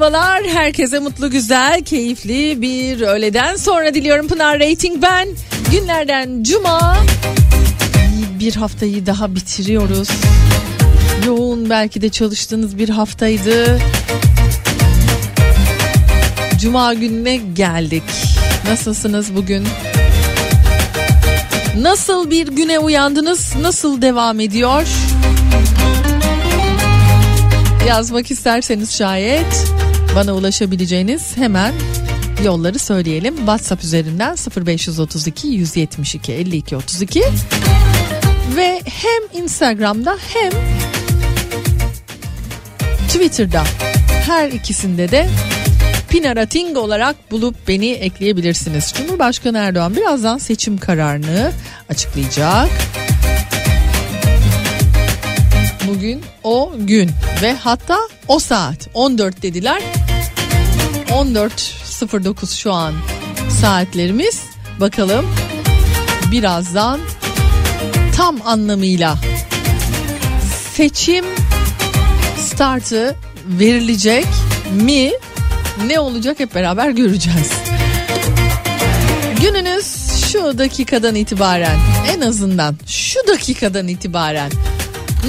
[0.00, 0.42] Merhabalar.
[0.44, 4.28] Herkese mutlu, güzel, keyifli bir öğleden sonra diliyorum.
[4.28, 5.28] Pınar Rating ben.
[5.70, 6.96] Günlerden cuma.
[8.40, 10.08] Bir haftayı daha bitiriyoruz.
[11.26, 13.78] Yoğun belki de çalıştığınız bir haftaydı.
[16.60, 18.02] Cuma gününe geldik.
[18.68, 19.66] Nasılsınız bugün?
[21.78, 23.56] Nasıl bir güne uyandınız?
[23.62, 24.86] Nasıl devam ediyor?
[27.90, 29.72] yazmak isterseniz şayet
[30.14, 31.74] bana ulaşabileceğiniz hemen
[32.44, 33.36] yolları söyleyelim.
[33.36, 34.36] WhatsApp üzerinden
[34.66, 37.22] 0532 172 52 32
[38.56, 40.52] ve hem Instagram'da hem
[43.08, 43.64] Twitter'da
[44.26, 45.28] her ikisinde de
[46.10, 48.92] Pinarating olarak bulup beni ekleyebilirsiniz.
[48.96, 51.52] Cumhurbaşkanı Erdoğan birazdan seçim kararını
[51.88, 52.68] açıklayacak.
[55.90, 57.10] Bugün o gün
[57.42, 57.98] ve hatta
[58.28, 59.82] o saat 14 dediler.
[61.08, 62.94] 14.09 şu an
[63.60, 64.42] saatlerimiz.
[64.80, 65.26] Bakalım
[66.32, 67.00] birazdan
[68.16, 69.18] tam anlamıyla
[70.74, 71.24] seçim
[72.38, 73.16] startı
[73.46, 74.26] verilecek
[74.72, 75.10] mi?
[75.86, 77.52] ne olacak hep beraber göreceğiz.
[79.40, 81.78] Gününüz şu dakikadan itibaren
[82.16, 84.50] en azından şu dakikadan itibaren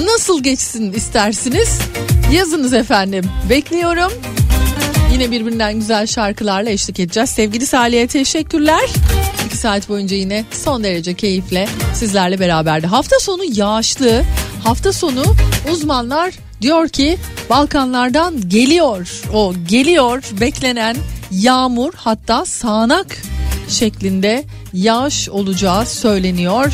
[0.00, 1.78] nasıl geçsin istersiniz?
[2.32, 3.24] Yazınız efendim.
[3.50, 4.12] Bekliyorum.
[5.12, 7.30] Yine birbirinden güzel şarkılarla eşlik edeceğiz.
[7.30, 8.90] Sevgili Salih'e teşekkürler.
[9.46, 12.86] 2 saat boyunca yine son derece keyifle sizlerle beraberdi.
[12.86, 14.22] Hafta sonu yağışlı.
[14.64, 15.24] Hafta sonu
[15.72, 17.18] uzmanlar diyor ki
[17.50, 19.22] Balkanlardan geliyor.
[19.34, 20.96] O geliyor beklenen
[21.30, 23.22] yağmur hatta sağanak
[23.68, 26.72] şeklinde yağış olacağı söyleniyor.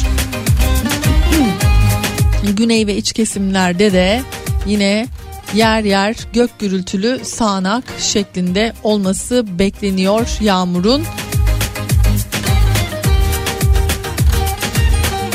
[2.43, 4.23] Güney ve iç kesimlerde de
[4.67, 5.07] yine
[5.55, 11.05] yer yer gök gürültülü sağanak şeklinde olması bekleniyor yağmurun.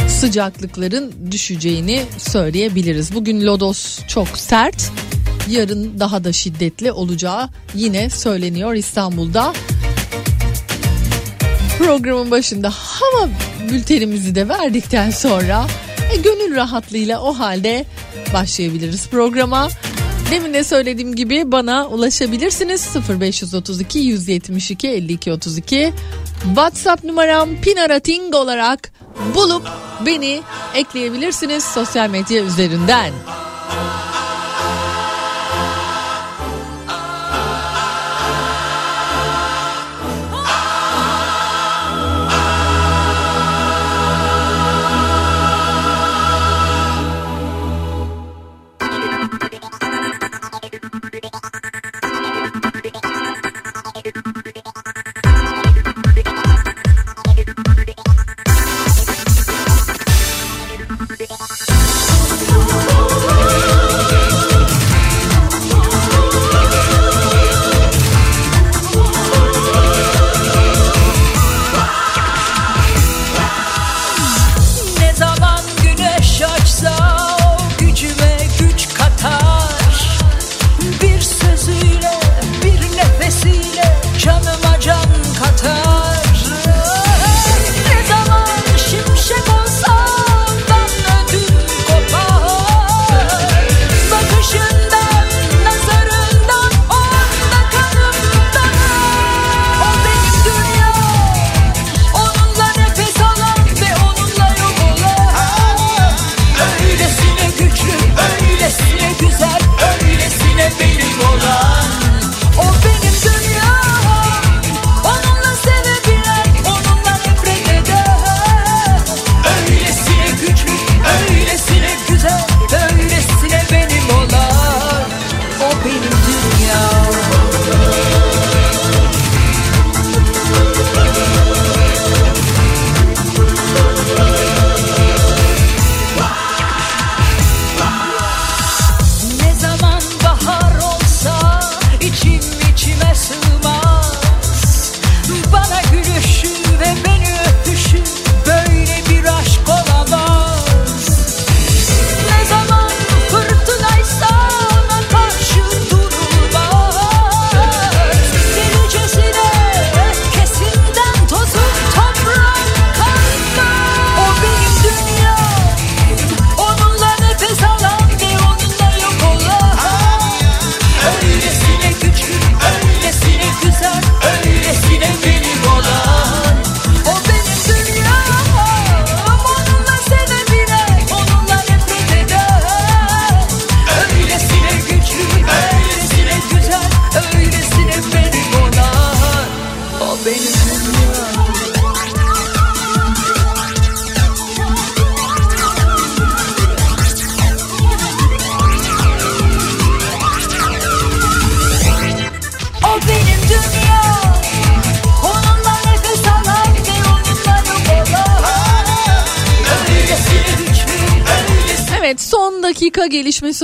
[0.08, 3.14] Sıcaklıkların düşeceğini söyleyebiliriz.
[3.14, 4.92] Bugün lodos çok sert.
[5.50, 9.54] Yarın daha da şiddetli olacağı yine söyleniyor İstanbul'da.
[11.78, 13.30] Programın başında hava
[13.72, 15.68] bültenimizi de verdikten sonra
[16.14, 17.86] e, gönül rahatlığıyla o halde
[18.34, 19.70] başlayabiliriz programa.
[20.32, 25.94] Demin de söylediğim gibi bana ulaşabilirsiniz 0532 172 52 32
[26.44, 28.92] WhatsApp numaram Pinarating olarak
[29.36, 29.68] bulup
[30.06, 30.42] beni
[30.76, 33.14] ekleyebilirsiniz sosyal medya üzerinden.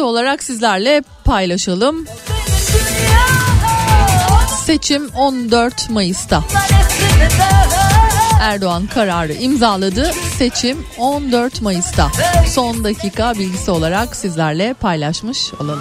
[0.10, 2.06] Olarak sizlerle paylaşalım.
[4.66, 6.44] Seçim 14 Mayıs'ta.
[8.42, 10.12] Erdoğan kararı imzaladı.
[10.38, 12.12] Seçim 14 Mayıs'ta.
[12.48, 15.80] Son dakika bilgisi olarak sizlerle paylaşmış olalım.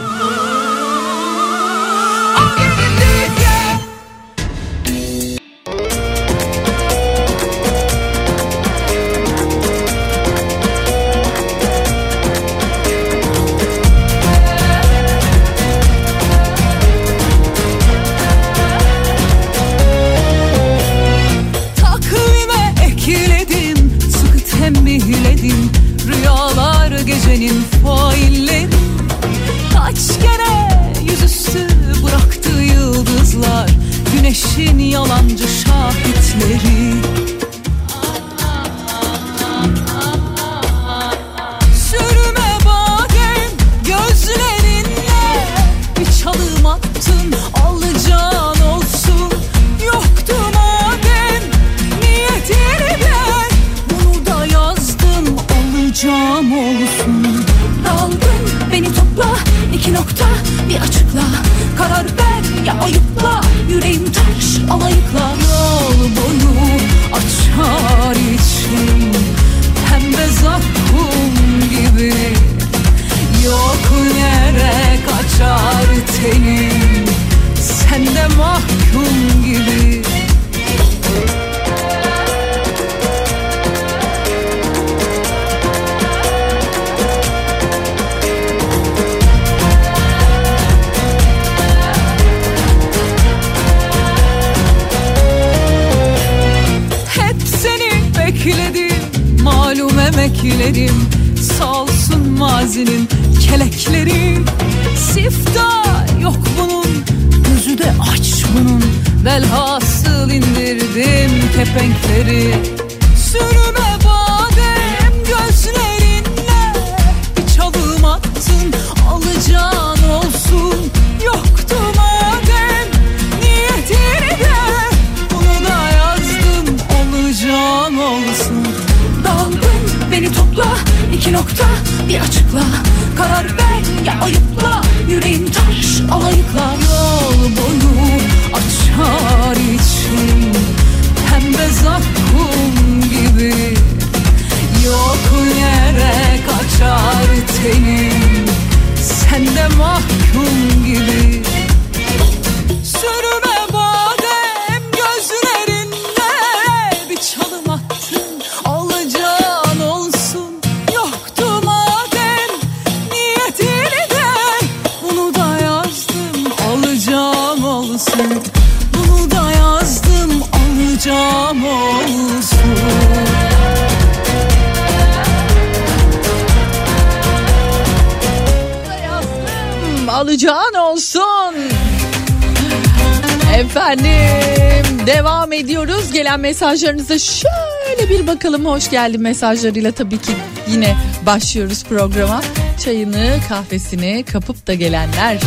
[186.78, 188.66] Mesajlarınıza şöyle bir bakalım.
[188.66, 190.32] Hoş geldin mesajlarıyla tabii ki
[190.70, 192.42] yine başlıyoruz programa.
[192.84, 195.38] Çayını kahvesini kapıp da gelenler.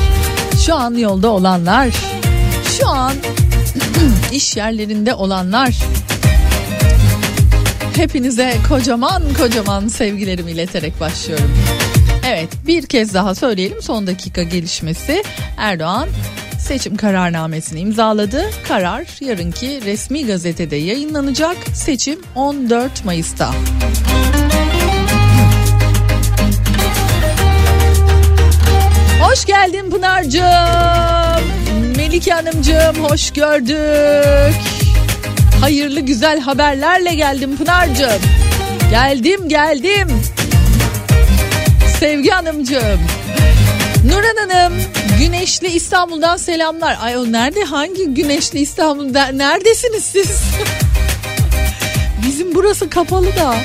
[0.66, 1.90] Şu an yolda olanlar.
[2.80, 3.14] Şu an
[4.32, 5.76] iş yerlerinde olanlar.
[7.96, 11.52] Hepinize kocaman kocaman sevgilerimi ileterek başlıyorum.
[12.28, 15.24] Evet bir kez daha söyleyelim son dakika gelişmesi.
[15.58, 16.10] Erdoğan
[16.72, 18.50] seçim kararnamesini imzaladı.
[18.68, 21.58] Karar yarınki resmi gazetede yayınlanacak.
[21.74, 23.54] Seçim 14 Mayıs'ta.
[29.22, 31.48] Hoş geldin Pınar'cığım.
[31.98, 34.62] Melike Hanımcığım hoş gördük.
[35.62, 38.22] Hayırlı güzel haberlerle geldim Pınar'cığım.
[38.92, 40.08] Geldim geldim.
[42.00, 43.21] Sevgi Hanımcığım.
[44.06, 44.74] Nurhan Hanım
[45.20, 46.98] Güneşli İstanbul'dan selamlar.
[47.02, 50.30] Ay o nerede hangi Güneşli İstanbul'da neredesiniz siz?
[52.26, 53.56] Bizim burası kapalı da.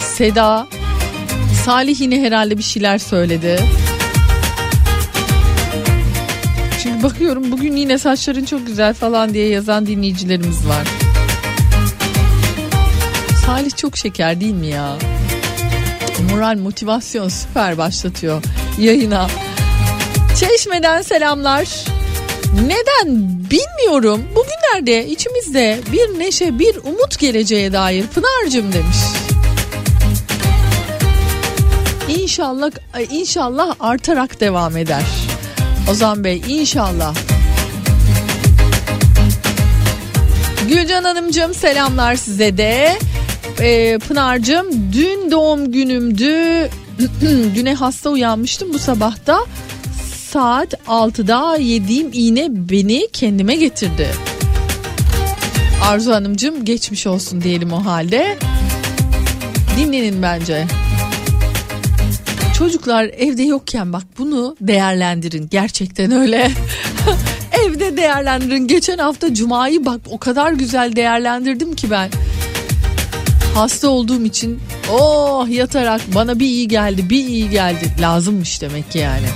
[0.00, 0.68] Seda
[1.64, 3.60] Salih yine herhalde bir şeyler söyledi.
[6.82, 11.03] Çünkü bakıyorum bugün yine saçların çok güzel falan diye yazan dinleyicilerimiz var.
[13.54, 14.96] Salih çok şeker değil mi ya?
[16.30, 18.42] Moral motivasyon süper başlatıyor
[18.78, 19.28] yayına.
[20.40, 21.84] Çeşmeden selamlar.
[22.66, 23.18] Neden
[23.50, 24.22] bilmiyorum.
[24.36, 28.96] Bugünlerde içimizde bir neşe, bir umut geleceğe dair Pınar'cığım demiş.
[32.08, 32.70] İnşallah
[33.10, 35.04] inşallah artarak devam eder.
[35.90, 37.14] Ozan Bey inşallah.
[40.68, 42.98] Gülcan Hanımcığım selamlar size de.
[43.60, 46.34] Ee, Pınar'cığım dün doğum günümdü.
[47.54, 49.38] Düne hasta uyanmıştım bu sabahta.
[50.28, 54.08] Saat 6'da yediğim iğne beni kendime getirdi.
[55.84, 58.38] Arzu Hanımcığım geçmiş olsun diyelim o halde.
[59.78, 60.66] Dinlenin bence.
[62.58, 65.48] Çocuklar evde yokken bak bunu değerlendirin.
[65.50, 66.50] Gerçekten öyle.
[67.66, 68.66] evde değerlendirin.
[68.66, 72.10] Geçen hafta cumayı bak o kadar güzel değerlendirdim ki ben.
[73.54, 74.60] Hasta olduğum için
[74.92, 79.26] oh yatarak bana bir iyi geldi bir iyi geldi lazımmış demek ki yani.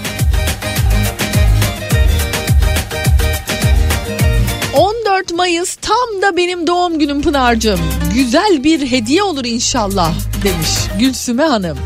[4.76, 7.80] 14 Mayıs tam da benim doğum günüm Pınar'cığım.
[8.14, 11.78] Güzel bir hediye olur inşallah demiş Gülsüme Hanım.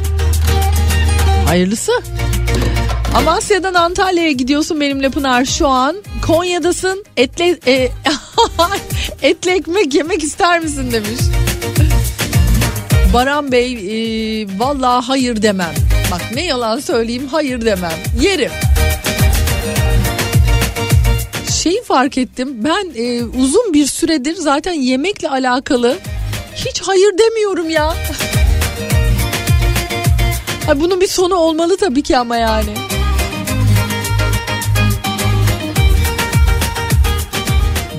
[1.46, 1.92] Hayırlısı.
[3.14, 5.96] Amasya'dan Antalya'ya gidiyorsun benimle Pınar şu an.
[6.26, 7.04] Konya'dasın.
[7.16, 7.88] Etle, e,
[9.22, 11.20] etli ekmek yemek ister misin demiş.
[13.12, 15.74] Baran Bey e, vallahi hayır demem.
[16.12, 17.92] Bak ne yalan söyleyeyim hayır demem.
[18.20, 18.50] Yerim.
[21.62, 25.98] Şeyi fark ettim ben e, uzun bir süredir zaten yemekle alakalı
[26.54, 27.88] hiç hayır demiyorum ya.
[30.68, 32.70] Ay bunun bir sonu olmalı tabii ki ama yani.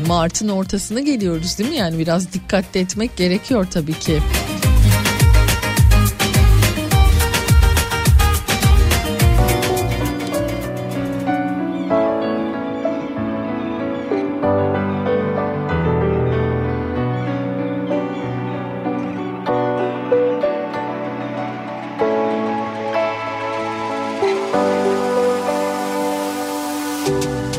[0.08, 1.76] Mart'ın ortasına geliyoruz değil mi?
[1.76, 4.20] Yani biraz dikkatli etmek gerekiyor tabii ki.
[27.06, 27.53] Her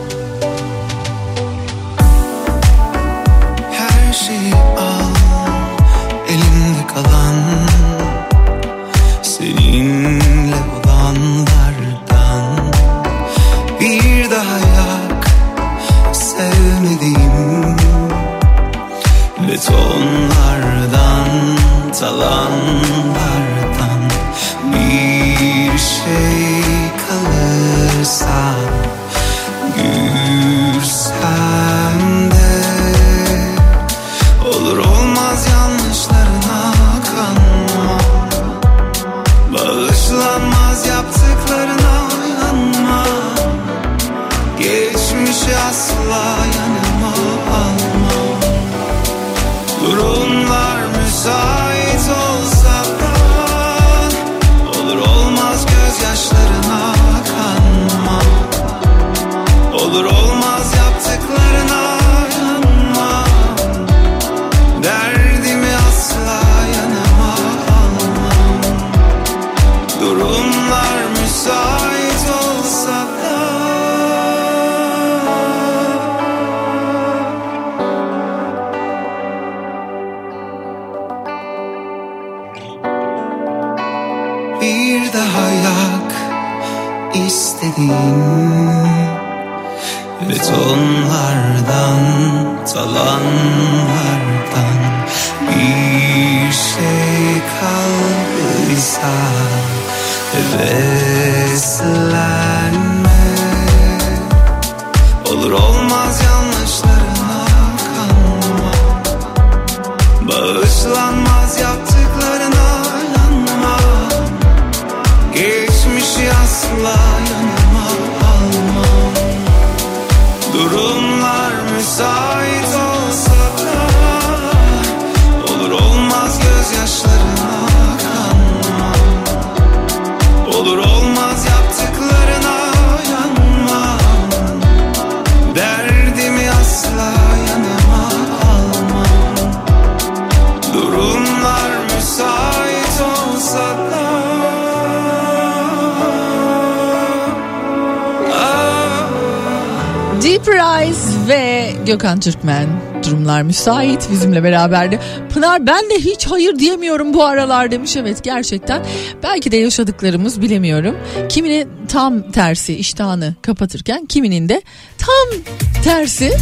[152.25, 152.67] Türkmen
[153.07, 155.01] durumlar müsait bizimle beraberdi.
[155.35, 157.97] Pınar ben de hiç hayır diyemiyorum bu aralar demiş.
[157.97, 158.83] Evet gerçekten
[159.23, 160.97] belki de yaşadıklarımız bilemiyorum.
[161.29, 164.63] Kiminin tam tersi iştahını kapatırken kiminin de
[164.99, 165.41] tam
[165.85, 166.33] tersi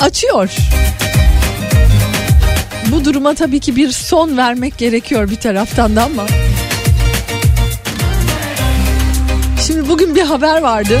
[0.00, 0.50] açıyor.
[2.92, 6.26] Bu duruma tabii ki bir son vermek gerekiyor bir taraftan da ama.
[9.66, 11.00] Şimdi bugün bir haber vardı.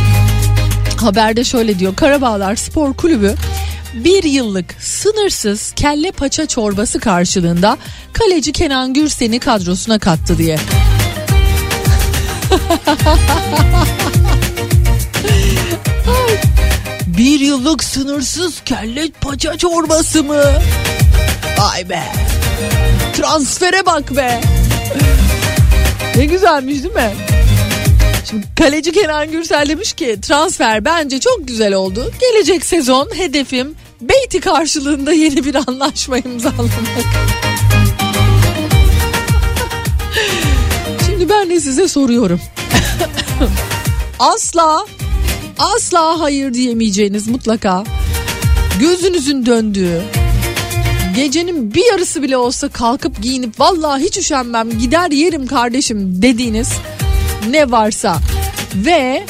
[0.96, 1.96] Haberde şöyle diyor.
[1.96, 3.34] Karabağlar Spor Kulübü
[3.94, 7.78] bir yıllık sınırsız kelle paça çorbası karşılığında
[8.12, 10.58] kaleci Kenan Gürsen'i kadrosuna kattı diye.
[17.06, 20.42] Bir yıllık sınırsız kelle paça çorbası mı?
[21.58, 22.02] Vay be.
[23.12, 24.40] Transfere bak be.
[26.16, 27.12] Ne güzelmiş değil mi?
[28.58, 32.12] Kaleci Kenan Gürsel demiş ki transfer bence çok güzel oldu.
[32.20, 36.70] Gelecek sezon hedefim Beyti karşılığında yeni bir anlaşma imzalamak.
[41.06, 42.40] Şimdi ben de size soruyorum.
[44.18, 44.86] asla
[45.58, 47.84] asla hayır diyemeyeceğiniz mutlaka
[48.80, 50.02] gözünüzün döndüğü
[51.16, 56.68] gecenin bir yarısı bile olsa kalkıp giyinip vallahi hiç üşenmem gider yerim kardeşim dediğiniz
[57.50, 58.18] ne varsa
[58.74, 59.26] ve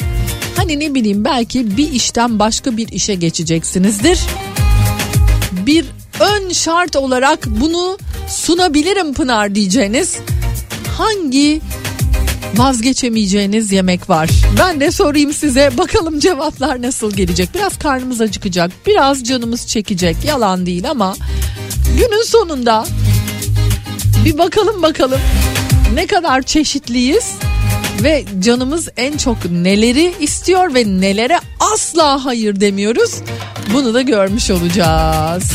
[0.55, 4.19] hani ne bileyim belki bir işten başka bir işe geçeceksinizdir.
[5.51, 5.85] Bir
[6.19, 7.97] ön şart olarak bunu
[8.27, 10.17] sunabilirim Pınar diyeceğiniz
[10.97, 11.61] hangi
[12.55, 14.29] vazgeçemeyeceğiniz yemek var?
[14.59, 17.49] Ben de sorayım size bakalım cevaplar nasıl gelecek.
[17.55, 20.17] Biraz karnımız acıkacak, biraz canımız çekecek.
[20.25, 21.15] Yalan değil ama
[21.97, 22.85] günün sonunda
[24.25, 25.19] bir bakalım bakalım
[25.93, 27.33] ne kadar çeşitliyiz
[28.03, 31.39] ve canımız en çok neleri istiyor ve nelere
[31.73, 33.15] asla hayır demiyoruz.
[33.73, 35.51] Bunu da görmüş olacağız.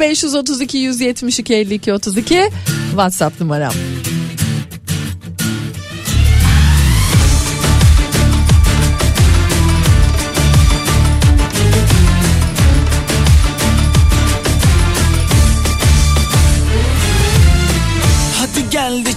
[0.00, 2.50] 0532 172 52 32
[2.90, 3.72] WhatsApp numaram.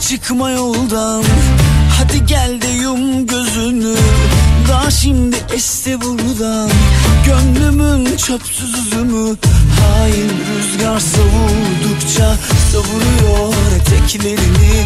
[0.09, 1.23] Çıkma yoldan.
[1.97, 3.95] Hadi gel de yum gözünü.
[4.69, 6.69] Daha şimdi esti buradan.
[7.25, 9.35] Gönlümün çöpsüz üzümü.
[9.79, 12.35] Hain rüzgar savurdukça
[12.71, 14.85] Savuruyor eteklerini.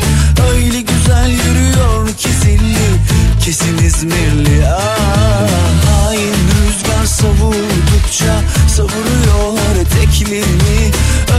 [0.53, 2.89] Öyle güzel yürüyor ki zilli.
[3.45, 4.67] Kesin İzmirli.
[4.67, 5.49] Ah,
[5.89, 10.91] Hain rüzgar savurdukça Savuruyor eteklerini.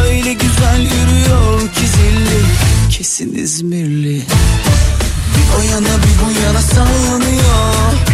[0.05, 2.41] Öyle güzel yürüyor ki zilli
[3.01, 4.23] Kesin İzmirli.
[5.35, 8.10] Bir o yana bir bu yana sallanıyor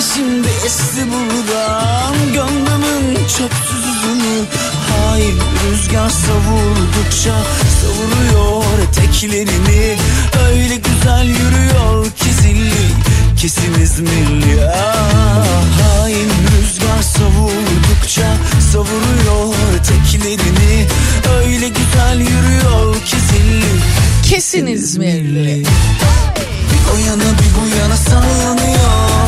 [0.00, 4.46] şimdi esti buradan Gönlümün çöpsüz üzümü
[4.88, 7.34] Hain rüzgar savurdukça
[7.80, 9.96] Savuruyor eteklerini
[10.48, 12.90] Öyle güzel yürüyor ki zilli
[13.36, 14.68] Kesin İzmirli.
[14.76, 15.44] Ah,
[15.82, 18.36] Hain rüzgar savurdukça
[18.72, 20.86] Savuruyor eteklerini
[21.38, 23.64] Öyle güzel yürüyor ki zilli
[24.30, 25.64] Kesin İzmirli.
[26.70, 29.19] Bir o yana bir bu yana sallanıyor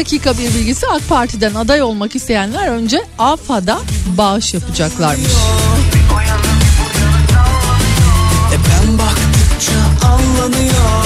[0.00, 0.86] dakika bir bilgisi.
[0.86, 3.80] AK Parti'den aday olmak isteyenler önce AFA'da
[4.18, 5.32] bağış yapacaklarmış.
[8.52, 11.00] E ben baktıkça anlanıyor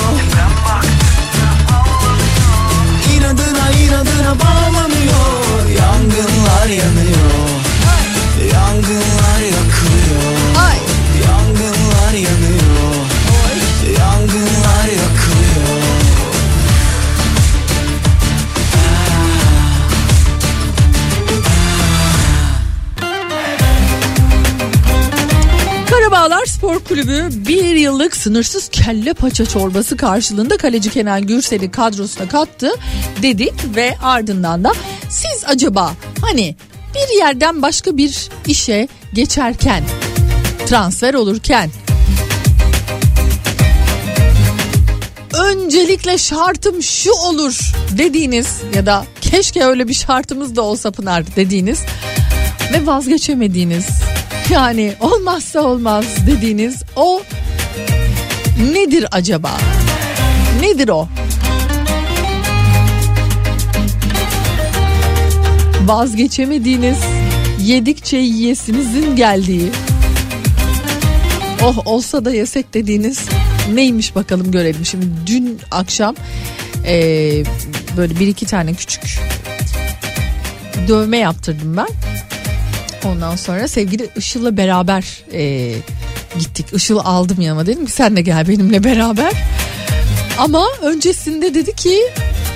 [3.16, 5.68] İnadına inadına bağlanıyor.
[5.78, 7.50] Yangınlar yanıyor.
[8.52, 9.43] Yangınlar
[26.24, 32.70] Karabağlar Spor Kulübü bir yıllık sınırsız kelle paça çorbası karşılığında kaleci Kenan Gürsel'i kadrosuna kattı
[33.22, 34.72] dedik ve ardından da
[35.10, 36.56] siz acaba hani
[36.94, 39.84] bir yerden başka bir işe geçerken
[40.66, 41.70] transfer olurken
[45.34, 51.82] öncelikle şartım şu olur dediğiniz ya da keşke öyle bir şartımız da olsa Pınar dediğiniz
[52.72, 53.86] ve vazgeçemediğiniz
[54.50, 57.22] yani olmazsa olmaz dediğiniz o
[58.72, 59.50] nedir acaba?
[60.60, 61.08] Nedir o?
[65.84, 66.98] Vazgeçemediğiniz
[67.60, 69.70] yedikçe yiyesinizin geldiği
[71.62, 73.28] oh olsa da yesek dediğiniz
[73.74, 74.84] neymiş bakalım görelim.
[74.84, 76.14] Şimdi dün akşam
[76.84, 77.44] eee,
[77.96, 79.18] böyle bir iki tane küçük
[80.88, 81.88] dövme yaptırdım ben.
[83.04, 85.74] Ondan sonra sevgili Işıl'la beraber eee,
[86.38, 86.66] gittik.
[86.72, 89.32] Işıl aldım yanıma dedim ki sen de gel benimle beraber.
[90.38, 91.98] Ama öncesinde dedi ki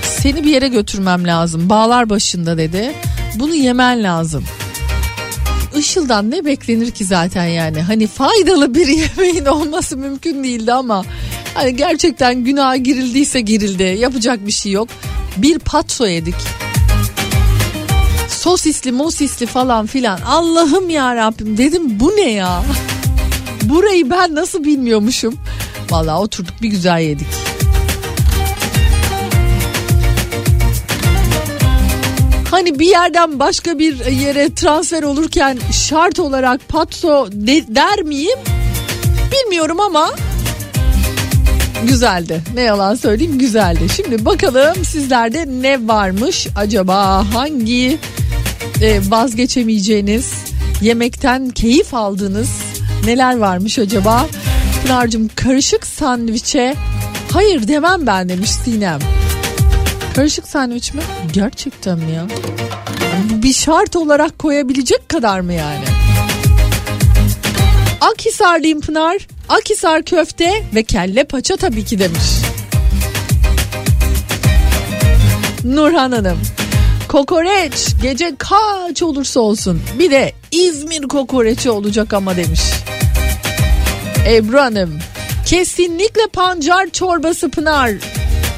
[0.02, 1.68] seni bir yere götürmem lazım.
[1.68, 2.92] Bağlar başında dedi.
[3.34, 4.44] Bunu yemen lazım.
[5.78, 8.86] Işıl'dan ne beklenir ki zaten yani hani faydalı bir
[9.18, 11.04] yemeğin olması mümkün değildi ama
[11.54, 14.88] hani gerçekten günaha girildiyse girildi yapacak bir şey yok.
[15.36, 16.34] Bir patso yedik.
[18.48, 22.62] Sosisli mosisli falan filan Allah'ım ya Rabbim dedim bu ne ya?
[23.62, 25.34] Burayı ben nasıl bilmiyormuşum.
[25.90, 27.26] Vallahi oturduk bir güzel yedik.
[32.50, 38.38] Hani bir yerden başka bir yere transfer olurken şart olarak patso de- der miyim?
[39.32, 40.10] Bilmiyorum ama
[41.84, 42.42] güzeldi.
[42.54, 43.86] Ne yalan söyleyeyim güzeldi.
[43.96, 47.24] Şimdi bakalım sizlerde ne varmış acaba?
[47.34, 47.98] Hangi
[48.82, 50.32] vazgeçemeyeceğiniz,
[50.80, 52.48] yemekten keyif aldığınız
[53.04, 54.26] neler varmış acaba?
[54.82, 56.74] Pınar'cığım karışık sandviçe
[57.32, 58.98] hayır demem ben demiş Sinem.
[60.14, 61.00] Karışık sandviç mi?
[61.32, 62.26] Gerçekten mi ya?
[63.42, 65.84] Bir şart olarak koyabilecek kadar mı yani?
[68.00, 69.28] Akhisarlıyım Pınar.
[69.48, 72.22] Akhisar köfte ve kelle paça tabii ki demiş.
[75.64, 76.38] Nurhan Hanım.
[77.08, 82.60] Kokoreç gece kaç olursa olsun bir de İzmir kokoreçi olacak ama demiş.
[84.26, 84.98] Ebru Hanım.
[85.46, 87.90] Kesinlikle pancar çorbası Pınar.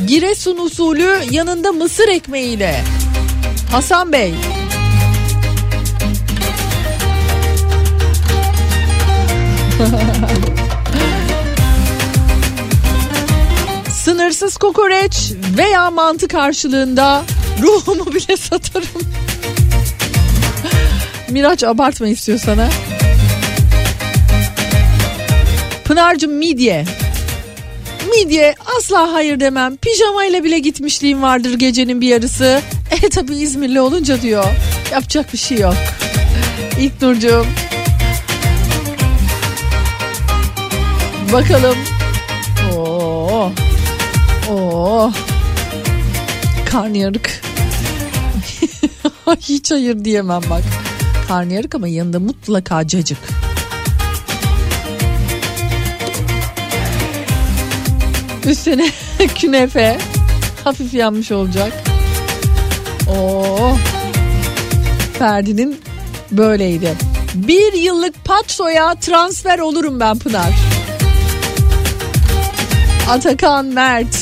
[0.06, 2.80] Giresun usulü yanında mısır ekmeğiyle.
[3.72, 4.34] Hasan Bey.
[13.90, 17.22] Sınırsız kokoreç veya mantı karşılığında
[17.62, 18.88] ruhumu bile satarım.
[21.28, 22.68] Miraç abartma istiyorsan ha.
[25.84, 26.84] Pınar'cığım midye.
[28.10, 29.76] Midye asla hayır demem.
[29.76, 32.60] Pijamayla bile gitmişliğim vardır gecenin bir yarısı.
[33.02, 34.44] E tabi İzmirli olunca diyor.
[34.92, 35.74] Yapacak bir şey yok.
[36.80, 37.46] İlk Nurcuğum.
[41.32, 41.76] Bakalım.
[42.76, 43.50] Oo.
[44.50, 45.12] Oo.
[46.70, 47.42] Karnıyarık.
[49.40, 50.62] Hiç hayır diyemem bak.
[51.28, 53.18] Karnıyarık ama yanında mutlaka cacık.
[58.46, 58.90] Üstüne
[59.34, 59.98] künefe.
[60.64, 61.72] Hafif yanmış olacak.
[63.16, 63.76] Oo.
[65.18, 65.80] Ferdi'nin
[66.30, 66.94] böyleydi.
[67.34, 70.54] Bir yıllık patsoya transfer olurum ben Pınar.
[73.10, 74.16] Atakan Mert.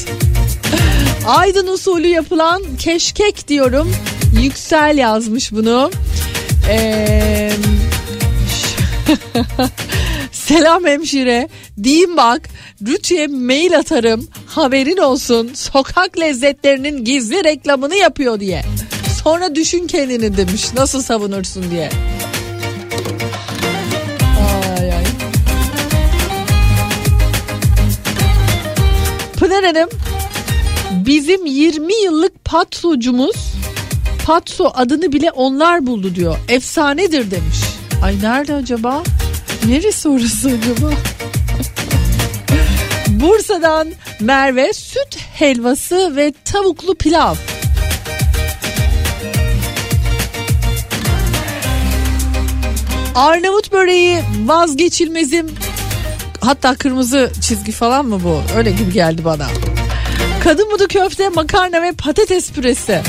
[1.28, 3.92] Aydın usulü yapılan keşkek diyorum.
[4.42, 5.90] Yüksel yazmış bunu.
[6.68, 7.50] Ee,
[10.32, 11.48] Selam hemşire.
[11.82, 12.48] Diyeyim bak
[12.86, 14.28] Rütü'ye mail atarım.
[14.46, 15.50] Haberin olsun.
[15.54, 18.62] Sokak lezzetlerinin gizli reklamını yapıyor diye.
[19.24, 20.74] Sonra düşün kendini demiş.
[20.74, 21.90] Nasıl savunursun diye.
[24.78, 25.04] Ay ay.
[29.38, 29.88] Pınar Hanım
[31.08, 33.36] bizim 20 yıllık patsocumuz
[34.26, 36.36] patso adını bile onlar buldu diyor.
[36.48, 37.58] Efsanedir demiş.
[38.02, 39.02] Ay nerede acaba?
[39.66, 40.92] Neresi orası acaba?
[43.20, 43.88] Bursa'dan
[44.20, 47.34] Merve süt helvası ve tavuklu pilav.
[53.14, 55.46] Arnavut böreği vazgeçilmezim.
[56.40, 58.40] Hatta kırmızı çizgi falan mı bu?
[58.56, 59.46] Öyle gibi geldi bana.
[60.48, 63.00] Kadın budu köfte, makarna ve patates püresi.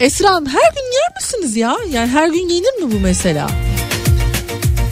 [0.00, 1.76] Esra Hanım her gün yer misiniz ya?
[1.90, 3.50] Yani her gün yenir mi bu mesela?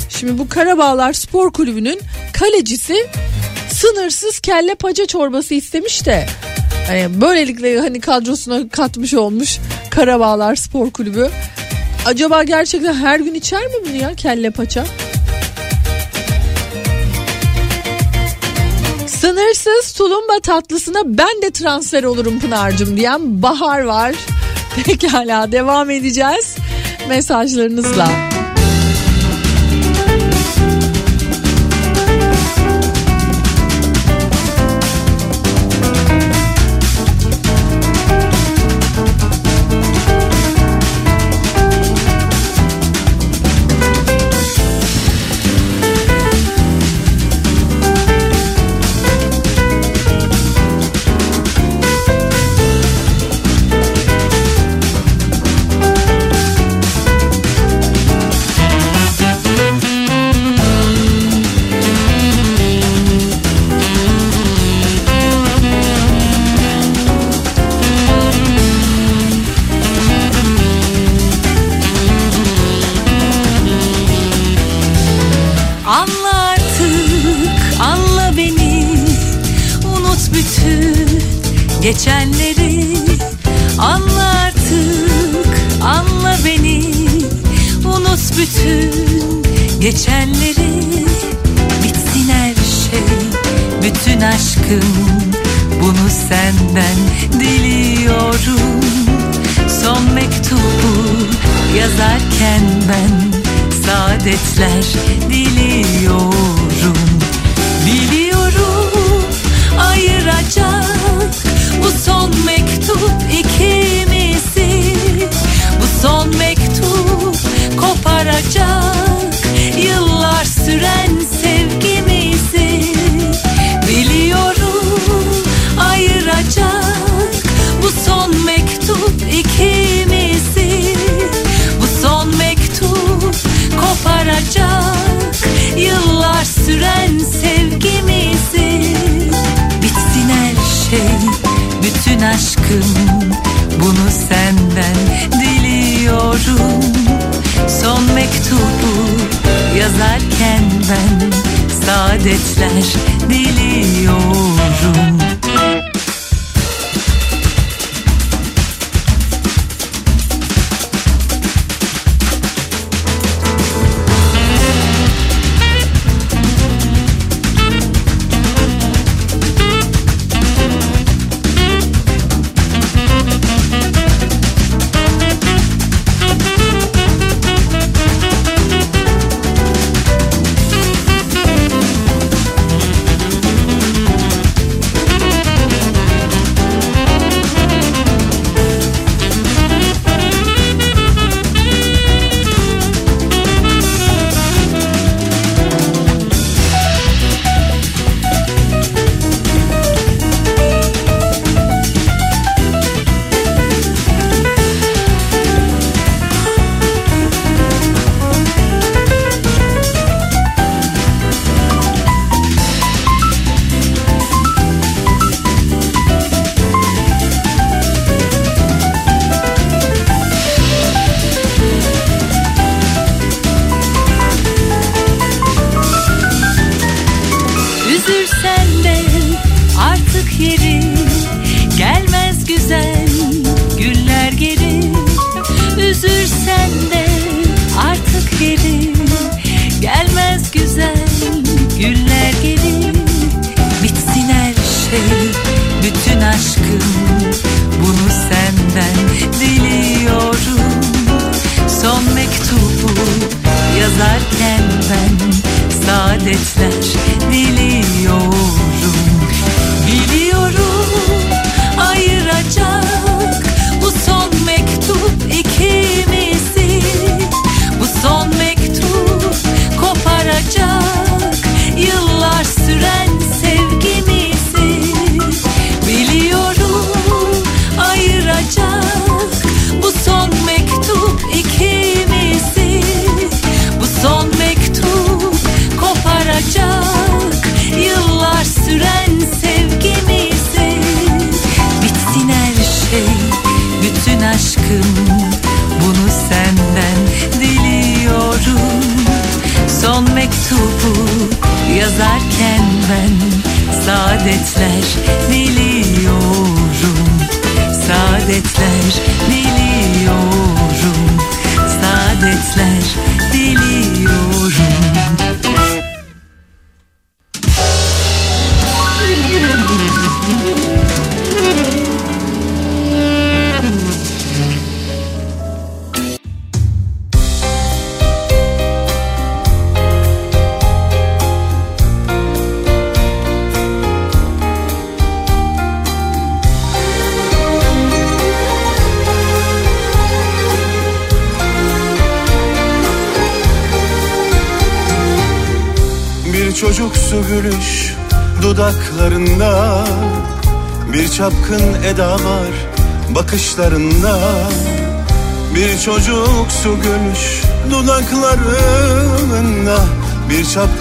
[0.08, 2.00] Şimdi bu Karabağlar Spor Kulübü'nün
[2.32, 3.06] kalecisi
[3.70, 6.26] sınırsız kelle paça çorbası istemiş de
[6.88, 9.58] yani böylelikle hani kadrosuna katmış olmuş
[9.90, 11.30] Karabağlar Spor Kulübü.
[12.06, 14.84] Acaba gerçekten her gün içer mi bunu ya kelle paça?
[19.52, 24.14] Hırsız tulumba tatlısına ben de transfer olurum Pınar'cığım diyen Bahar var.
[24.84, 26.56] Pekala devam edeceğiz
[27.08, 28.31] mesajlarınızla.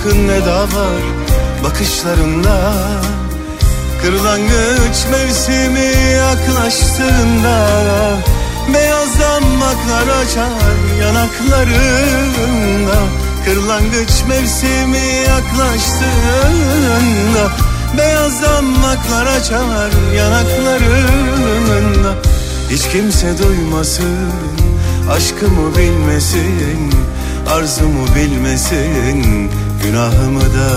[0.01, 1.01] Bir çapkın eda var
[1.63, 2.73] bakışlarında.
[4.01, 7.57] Kırlangıç mevsimi yaklaştığında.
[8.73, 12.97] Beyaz damaklar açar yanaklarında.
[13.45, 17.43] Kırlangıç mevsimi yaklaştığında.
[17.97, 22.13] Beyaz damaklar açar yanaklarında.
[22.69, 24.31] Hiç kimse duymasın
[25.11, 26.93] Aşkımı bilmesin
[27.49, 29.51] Arzumu bilmesin
[29.83, 30.71] Günahımı da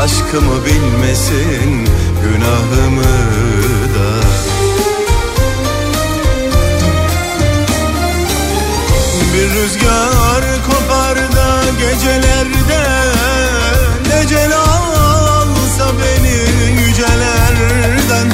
[0.00, 1.88] Aşkımı bilmesin
[2.22, 3.02] Günahımı
[3.94, 4.28] da.
[9.34, 12.84] Bir rüzgar kopar da gecelerde
[14.08, 18.32] Necel alsa beni yücelerden.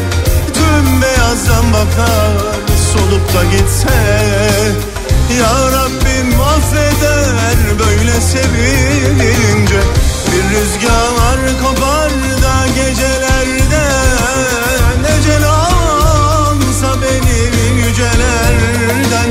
[0.54, 2.32] Tüm beyazdan bakar
[2.92, 4.93] solup da gitse
[5.38, 9.80] Ya Rabbim affeder böyle sevince
[10.32, 12.10] Bir rüzgar kopar
[12.42, 13.84] da gecelerde.
[15.02, 19.28] Necel alsa beni yücelerden.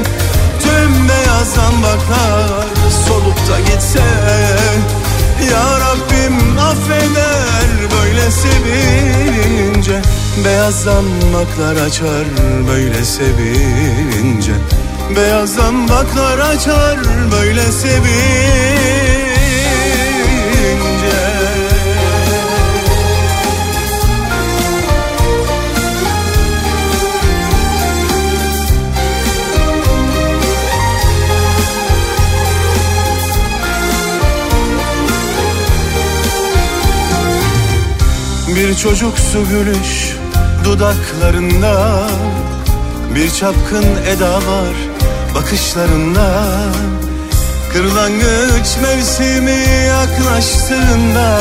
[0.64, 2.68] Tüm beyazdan bakar
[3.08, 4.04] solup da gitse.
[5.52, 10.02] Ya Rabbim affeder böyle sevince
[10.46, 12.26] Beyazdan baklar açar
[12.68, 14.54] böyle sevince
[15.10, 17.00] Beyazdan baklar açar
[17.32, 18.94] böyle sevince.
[38.48, 40.18] Bir çocuksu gülüş
[40.66, 42.08] dudaklarında
[43.16, 44.76] Bir çapkın eda var
[45.36, 46.46] bakışlarında.
[47.74, 51.40] Kırlangıç mevsimi yaklaştığında.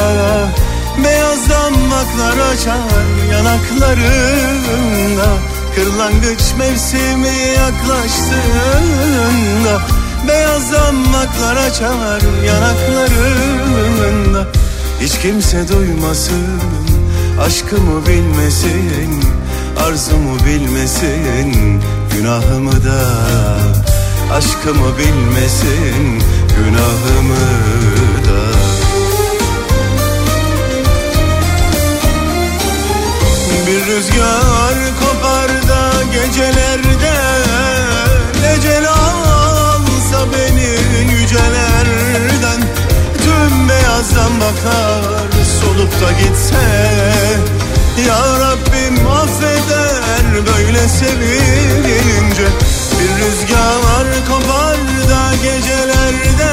[1.05, 5.27] Beyaz damaklar açar yanaklarında.
[5.75, 9.83] Kırlangıç mevsimi yaklaştığında.
[10.29, 14.47] Beyaz damaklar açar yanaklarında.
[15.01, 16.61] Hiç kimse duymasın
[17.41, 19.21] Aşkımı bilmesin
[19.87, 21.81] Arzumu bilmesin
[22.17, 23.03] Günahımı da
[24.35, 26.23] Aşkımı bilmesin
[26.57, 27.47] Günahımı
[28.27, 28.43] da.
[33.67, 37.15] Bir rüzgar kopar da gecelerde
[38.43, 42.61] Necel alsa beni yücelerden.
[43.19, 45.03] Tüm beyazdan bakar
[45.61, 47.62] solup da gitse
[47.99, 52.47] Ya Rabbim affeder böyle sevince
[52.99, 54.77] Bir rüzgar kopar
[55.11, 56.53] da gecelerde.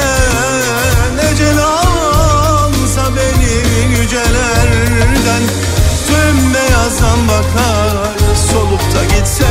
[1.16, 5.44] Necel alsa beni yücelerden.
[6.08, 8.18] Tüm beyazdan bakar
[8.52, 9.46] solup da gitse.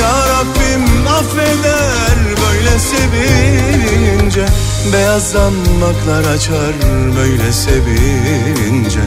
[0.00, 4.46] Ya Rabbim affeder böyle sevince
[4.92, 6.72] Beyazdan baklar açar
[7.16, 9.00] böyle sevince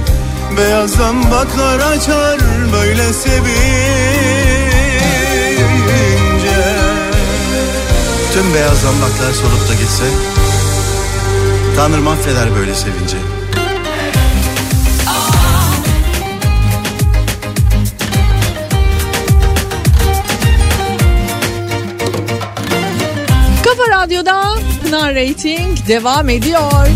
[0.58, 2.40] Beyazdan baklar açar
[2.74, 3.56] böyle sevince
[8.34, 10.04] Tüm beyaz zambaklar solup da gitse
[11.76, 13.18] Tanrım affeder böyle sevince
[23.64, 26.88] Kafa Radyo'da Pınar Rating devam ediyor.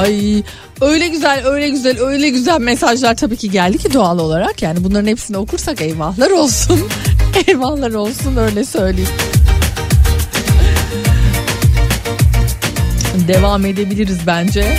[0.00, 0.42] Ay
[0.82, 4.62] öyle güzel öyle güzel öyle güzel mesajlar tabii ki geldi ki doğal olarak.
[4.62, 6.80] Yani bunların hepsini okursak eyvahlar olsun.
[7.46, 9.10] eyvahlar olsun öyle söyleyeyim.
[13.28, 14.78] Devam edebiliriz bence.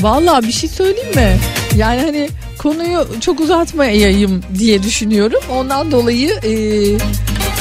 [0.00, 1.36] Vallahi bir şey söyleyeyim mi?
[1.76, 5.40] Yani hani konuyu çok uzatmayayım diye düşünüyorum.
[5.50, 6.52] Ondan dolayı e,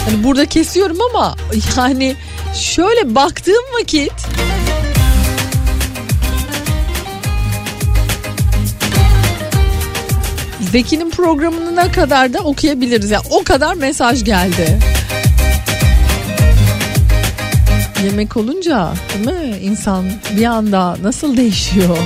[0.05, 1.35] hani burada kesiyorum ama
[1.77, 2.15] yani
[2.55, 4.11] şöyle baktığım vakit
[10.71, 13.11] Zeki'nin programına kadar da okuyabiliriz.
[13.11, 14.79] Yani o kadar mesaj geldi.
[18.05, 20.05] Yemek olunca değil mi insan
[20.37, 21.97] bir anda nasıl değişiyor?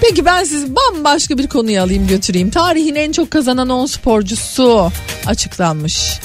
[0.00, 2.50] Peki ben sizi bambaşka bir konuya alayım götüreyim.
[2.50, 4.90] Tarihin en çok kazanan 10 sporcusu
[5.26, 6.20] açıklanmış.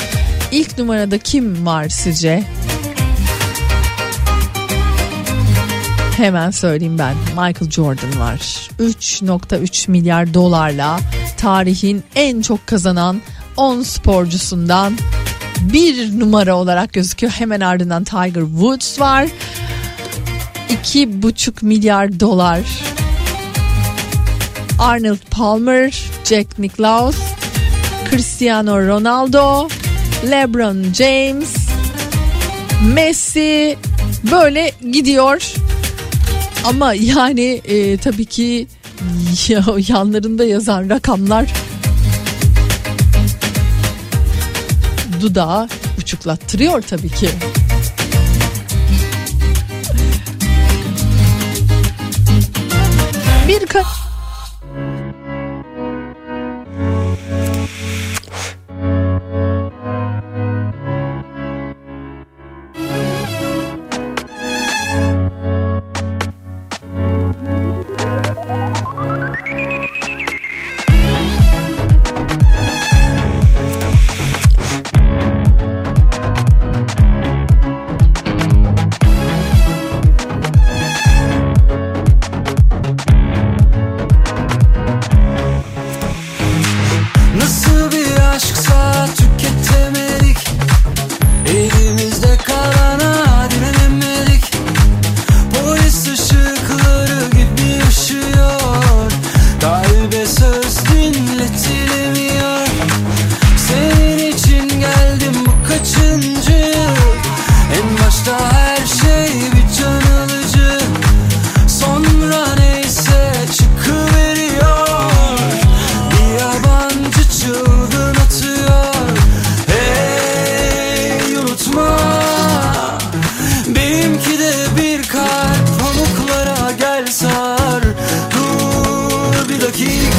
[0.52, 2.44] İlk numarada kim var sizce?
[6.18, 7.16] Hemen söyleyeyim ben.
[7.28, 8.70] Michael Jordan var.
[8.80, 11.00] 3.3 milyar dolarla
[11.38, 13.22] tarihin en çok kazanan
[13.58, 14.94] 10 sporcusundan
[15.62, 17.34] bir numara olarak gözüküyor.
[17.34, 19.28] Hemen ardından Tiger Woods var.
[20.70, 22.60] 2,5 milyar dolar.
[24.80, 27.18] Arnold Palmer, Jack Nicklaus,
[28.10, 29.70] Cristiano Ronaldo,
[30.30, 31.56] LeBron James,
[32.94, 33.78] Messi
[34.32, 35.65] böyle gidiyor.
[36.70, 38.68] Ama yani e, tabii ki
[39.48, 41.54] ya, yanlarında yazan rakamlar
[45.22, 45.68] dudağı
[46.00, 47.30] uçuklattırıyor tabii ki.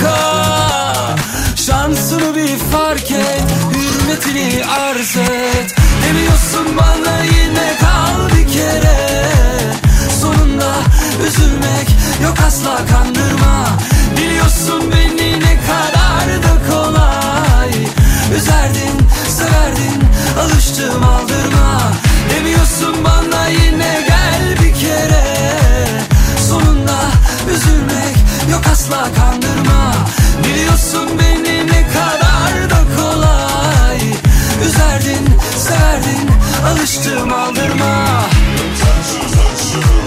[0.07, 1.16] Dakika
[1.57, 3.44] Şansını bir fark et
[3.74, 5.74] Hürmetini arz et.
[6.04, 9.28] Demiyorsun bana yine kal bir kere.
[10.20, 10.74] Sonunda
[11.26, 11.88] üzülmek
[12.22, 13.68] yok asla kandırma.
[14.16, 17.70] Biliyorsun beni ne kadar da kolay.
[18.36, 20.02] Üzerdin, severdin,
[20.40, 21.82] alıştım aldırma.
[22.30, 25.24] Demiyorsun bana yine gel bir kere.
[26.48, 26.98] Sonunda
[27.50, 28.16] üzülmek
[28.50, 29.65] yok asla kandırma
[30.97, 33.99] Biliyorsun beni ne kadar da kolay.
[34.66, 35.28] Üzerdin,
[35.59, 36.30] severdin,
[36.66, 38.07] alıştım aldırma.
[39.47, 40.05] Nasıl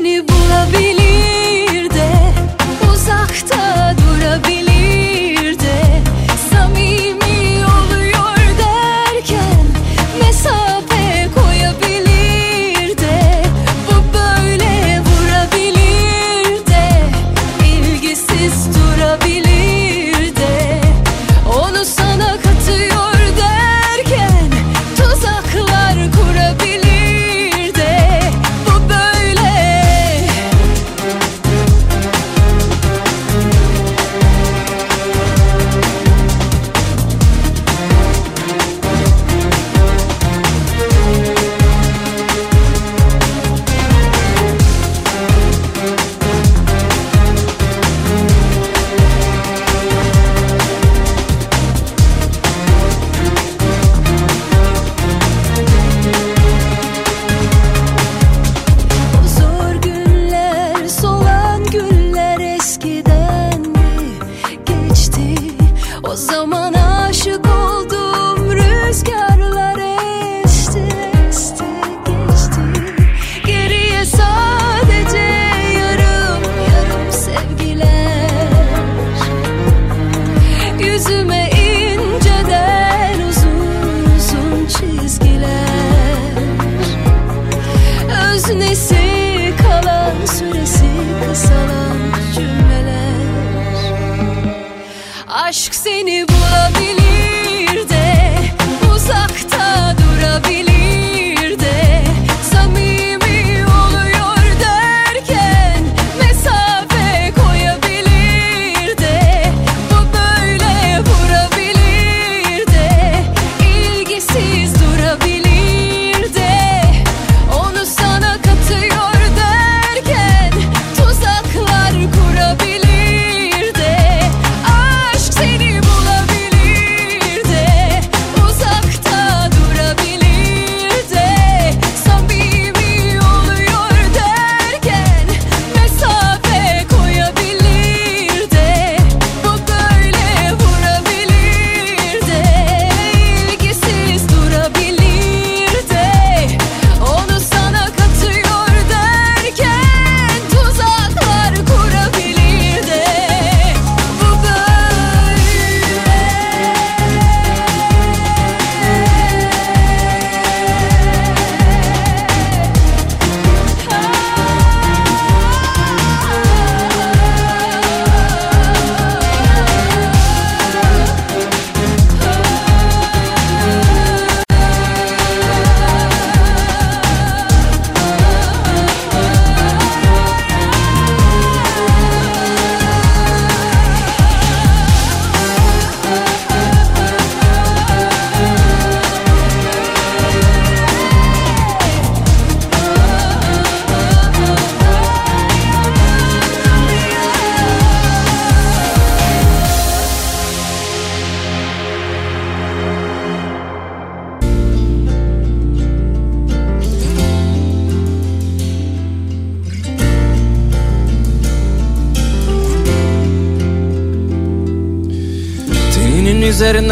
[0.00, 0.99] seni bulabilirim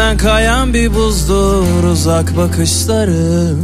[0.09, 3.57] Gözümden kayan bir buzdur uzak bakışların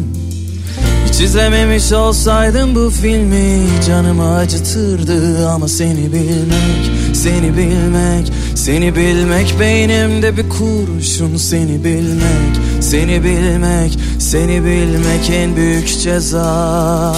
[1.08, 5.50] Hiç izlememiş olsaydım bu filmi canımı acıtırdı.
[5.50, 11.38] Ama seni bilmek, seni bilmek, seni bilmek Beynimde bir kurşun.
[11.38, 17.16] Seni bilmek, seni bilmek, seni bilmek en büyük ceza.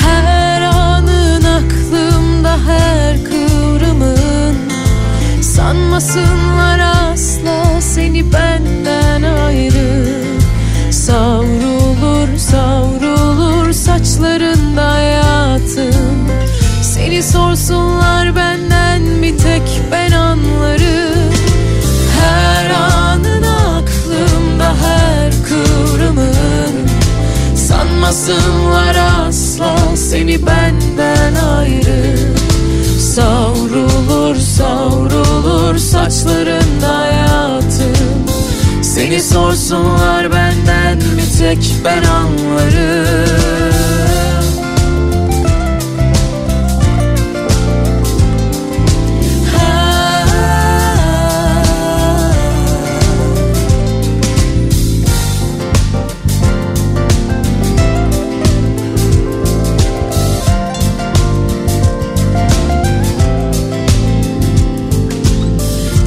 [0.00, 4.56] Her anın aklımda her kıvrımın.
[5.42, 6.83] Sanmasınlar
[8.14, 10.04] seni benden ayrı.
[10.90, 16.28] Savrulur savrulur saçlarında hayatım.
[16.82, 19.62] Seni sorsunlar benden bir tek
[19.92, 21.32] ben anlarım.
[22.20, 26.88] Her anın aklımda her kıvrımın.
[27.56, 28.96] Sanmasınlar
[29.26, 32.16] asla seni benden ayrı.
[33.00, 37.93] Savrulur savrulur saçlarında hayatım.
[38.94, 43.74] Seni sorsunlar benden bir tek ben anlarım.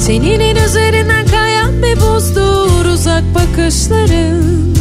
[0.06, 0.47] Teninin üzerinden
[3.58, 4.74] bakışların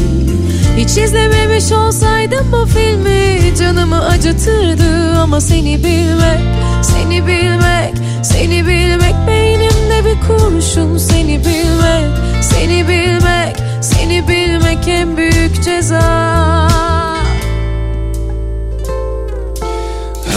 [0.78, 5.20] Hiç izlememiş olsaydım bu filmi canımı acıtırdı.
[5.20, 6.42] Ama seni bilmek,
[6.82, 10.98] seni bilmek, seni bilmek Beynimde bir kurşun.
[10.98, 16.68] Seni bilmek, seni bilmek, seni bilmek en büyük ceza.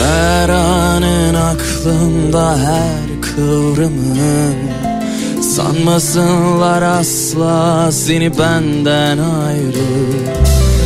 [0.03, 4.70] Her anın aklımda her kıvrımın
[5.57, 10.37] Sanmasınlar asla seni benden ayrı.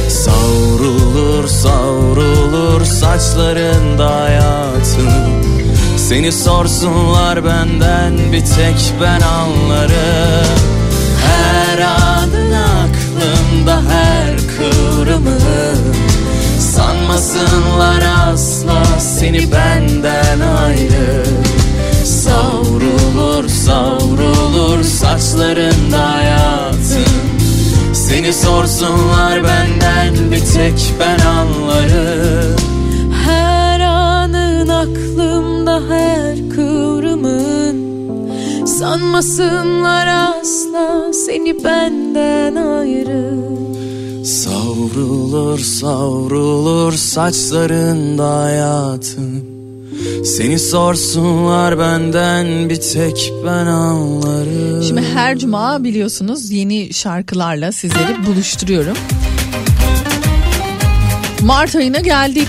[0.09, 5.13] Savrulur savrulur saçlarında hayatım.
[5.97, 10.59] Seni sorsunlar benden bir tek ben anlarım.
[11.27, 15.95] Her anın aklımda her kıvrımın
[16.59, 18.03] Sanmasınlar
[18.33, 21.44] asla seni benden ayrı
[22.25, 27.13] Savrulur savrulur saçlarında hayatım
[27.93, 32.57] Seni sorsunlar benden bir tek ben anlarım.
[33.25, 37.77] Her anın aklımda her kıvrımın.
[38.67, 43.35] Sanmasınlar asla seni benden ayrı.
[44.25, 49.54] Savrulur savrulur saçlarında hayatım
[50.25, 58.97] Seni sorsunlar benden bir tek ben anlarım Şimdi her cuma biliyorsunuz yeni şarkılarla sizleri buluşturuyorum.
[61.41, 62.49] Mart ayına geldik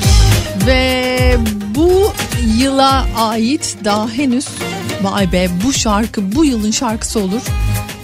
[0.68, 1.38] ve
[1.76, 2.12] bu
[2.58, 4.48] yıla ait daha henüz
[5.02, 7.42] vay be bu şarkı bu yılın şarkısı olur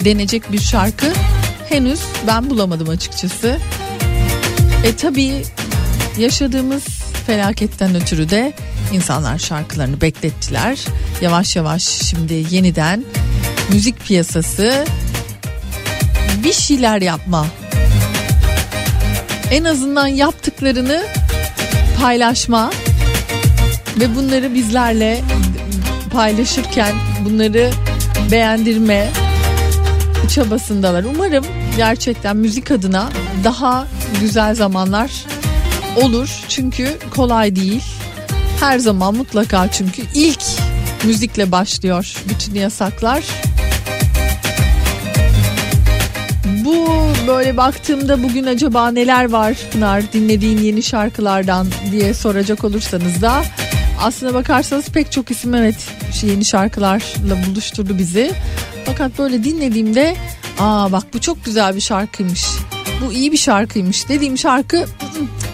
[0.04, 1.06] denecek bir şarkı
[1.68, 3.58] henüz ben bulamadım açıkçası.
[4.84, 5.42] E tabii
[6.18, 6.84] yaşadığımız
[7.26, 8.52] felaketten ötürü de
[8.92, 10.78] insanlar şarkılarını beklettiler.
[11.20, 13.04] Yavaş yavaş şimdi yeniden
[13.72, 14.84] müzik piyasası
[16.44, 17.46] bir şeyler yapma.
[19.50, 21.02] En azından yaptıklarını
[22.00, 22.70] paylaşma
[24.00, 25.20] ve bunları bizlerle
[26.12, 27.70] paylaşırken bunları
[28.30, 29.10] beğendirme
[30.34, 31.04] çabasındalar.
[31.04, 31.44] Umarım
[31.76, 33.10] gerçekten müzik adına
[33.44, 33.86] daha
[34.20, 35.10] güzel zamanlar
[35.96, 36.40] olur.
[36.48, 37.82] Çünkü kolay değil.
[38.62, 40.42] Her zaman mutlaka çünkü ilk
[41.04, 43.24] müzikle başlıyor bütün yasaklar.
[46.64, 46.86] Bu
[47.26, 53.44] böyle baktığımda bugün acaba neler var Pınar dinlediğin yeni şarkılardan diye soracak olursanız da
[54.00, 55.88] aslına bakarsanız pek çok isim evet
[56.22, 58.32] yeni şarkılarla buluşturdu bizi.
[58.84, 60.16] Fakat böyle dinlediğimde
[60.58, 62.44] aa bak bu çok güzel bir şarkıymış.
[63.00, 64.86] Bu iyi bir şarkıymış dediğim şarkı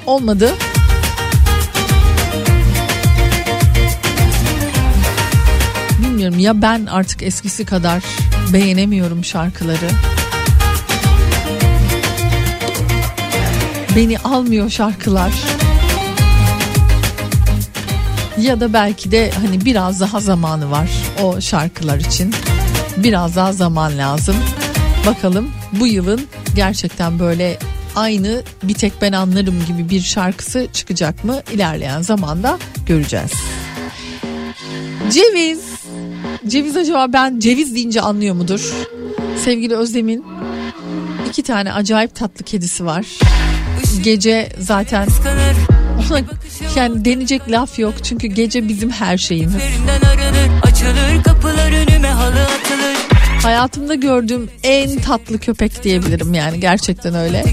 [0.06, 0.54] olmadı.
[6.28, 8.02] Bilmiyorum ya ben artık eskisi kadar
[8.52, 9.88] beğenemiyorum şarkıları.
[13.96, 15.32] Beni almıyor şarkılar.
[18.40, 20.88] Ya da belki de hani biraz daha zamanı var
[21.22, 22.34] o şarkılar için.
[22.96, 24.36] Biraz daha zaman lazım.
[25.06, 27.58] Bakalım bu yılın gerçekten böyle
[27.96, 33.32] aynı bir tek ben anlarım gibi bir şarkısı çıkacak mı ilerleyen zamanda göreceğiz.
[35.10, 35.67] Ceviz.
[36.46, 38.74] Ceviz acaba ben ceviz deyince anlıyor mudur?
[39.44, 40.24] Sevgili Özlem'in
[41.28, 43.06] iki tane acayip tatlı kedisi var.
[44.02, 45.08] Gece zaten
[46.10, 46.20] ona
[46.76, 49.62] yani denecek laf yok çünkü gece bizim her şeyimiz.
[53.42, 57.44] Hayatımda gördüğüm en tatlı köpek diyebilirim yani gerçekten öyle.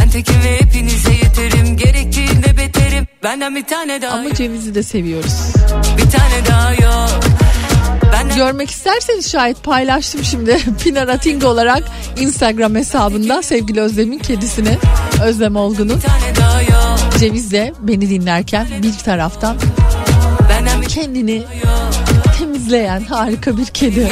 [0.00, 5.34] Ben tekim ve hepinize yeterim Gerektiğinde beterim benden bir tane daha Ama cevizi de seviyoruz.
[5.96, 7.27] Bir tane daha yok
[8.38, 10.58] Görmek isterseniz şayet paylaştım şimdi.
[10.84, 11.82] Pinar Ating olarak
[12.16, 14.78] Instagram hesabından sevgili Özlem'in kedisini
[15.24, 16.00] Özlem Olgun'un
[17.18, 19.56] cevizle beni dinlerken bir taraftan
[20.88, 21.42] kendini
[22.38, 24.08] temizleyen harika bir kedi.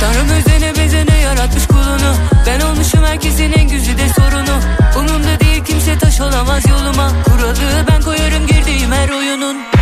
[0.00, 2.14] Tanrım özene bezene yaratmış kulunu.
[2.46, 4.60] Ben olmuşum herkesin en güzide sorunu.
[4.98, 7.12] Umumda değil kimse taş olamaz yoluma.
[7.24, 9.77] Kuralı ben koyarım girdiğim her oyunun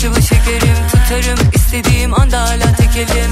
[0.00, 1.50] saçımı şekerim tutarım.
[1.54, 3.30] İstediğim anda hala tekelim.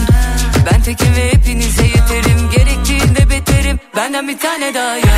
[0.67, 2.51] Ben tekim ve hepinize yeterim.
[2.57, 3.81] Gerektiğinde beterim.
[3.97, 5.09] Benden bir tane daha yok.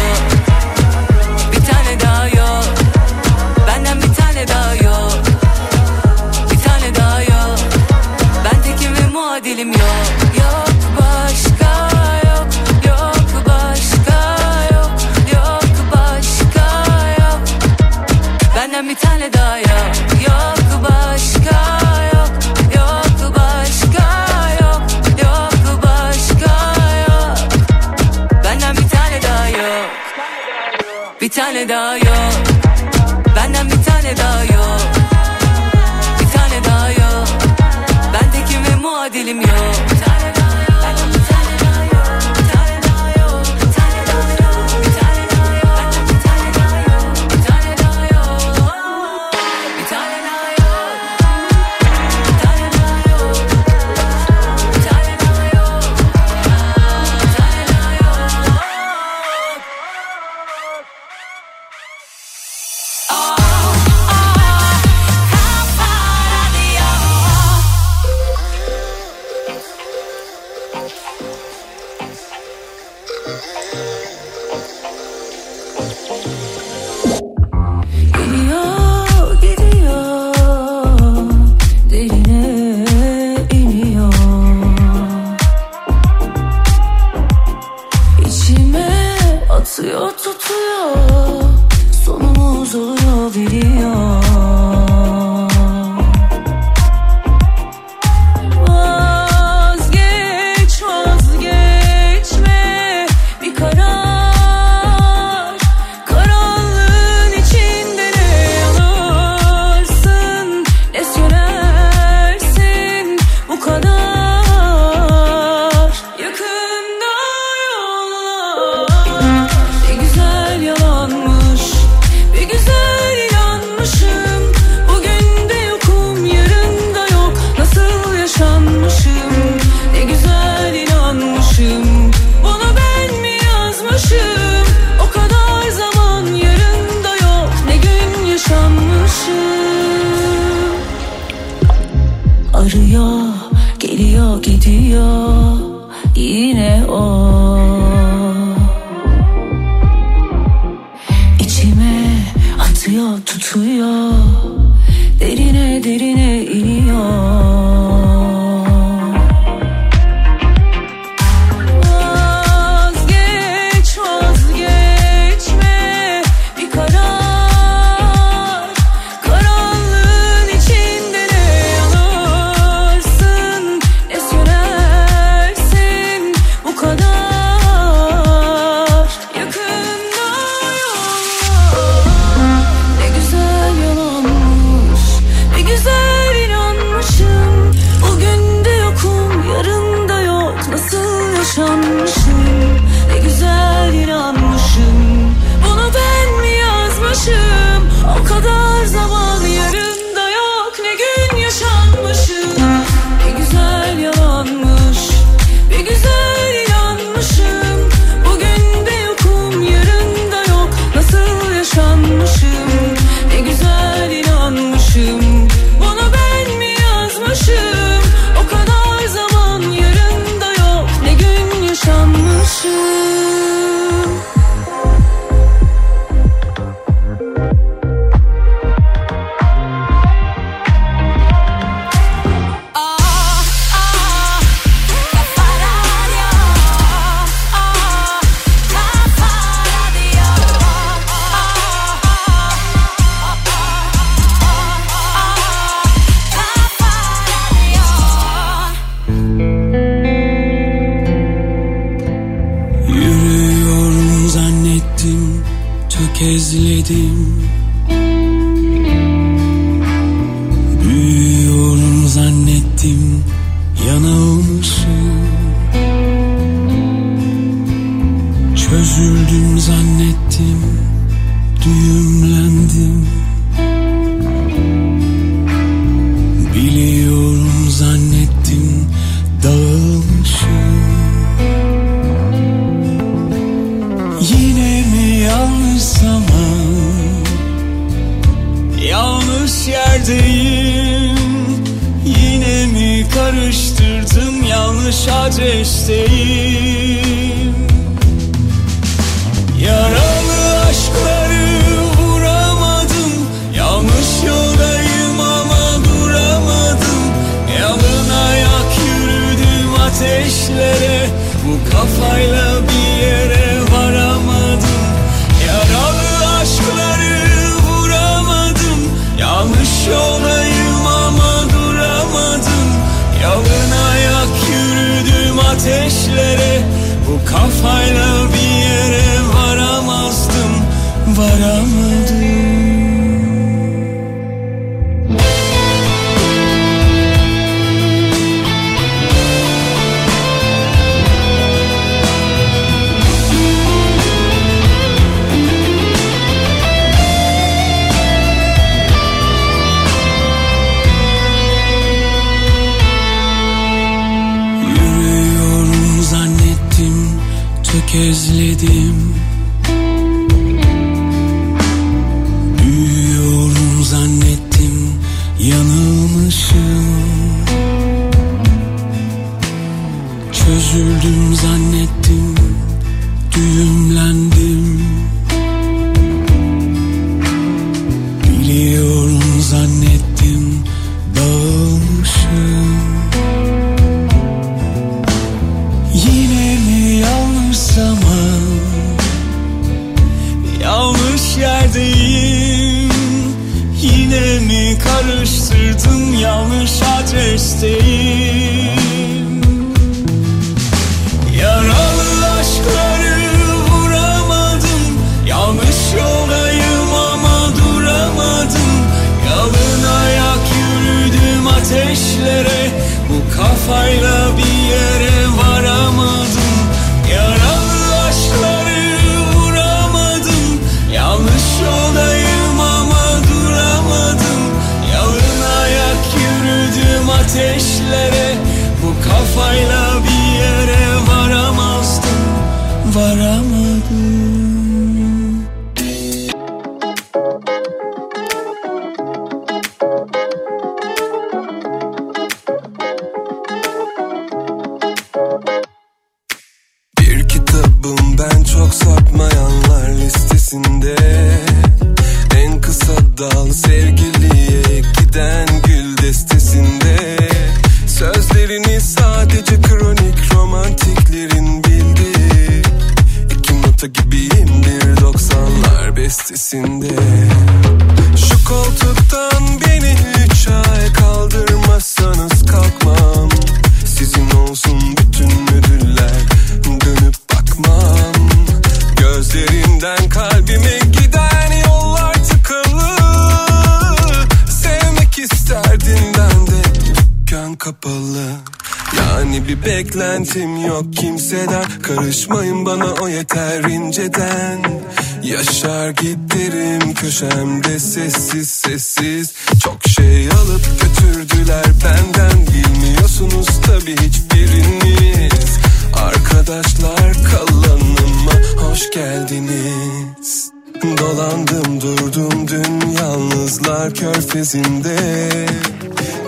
[497.20, 499.32] Köşemde sessiz sessiz.
[499.64, 502.46] Çok şey alıp götürdüler benden.
[502.46, 505.58] Bilmiyorsunuz tabi hiçbiriniz.
[505.94, 510.50] Arkadaşlar kalanıma hoş geldiniz.
[510.98, 514.96] Dolandım durdum dün yalnızlar körfezinde.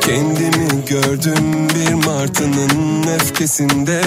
[0.01, 4.03] Kendimi gördüm bir martının öfkesinde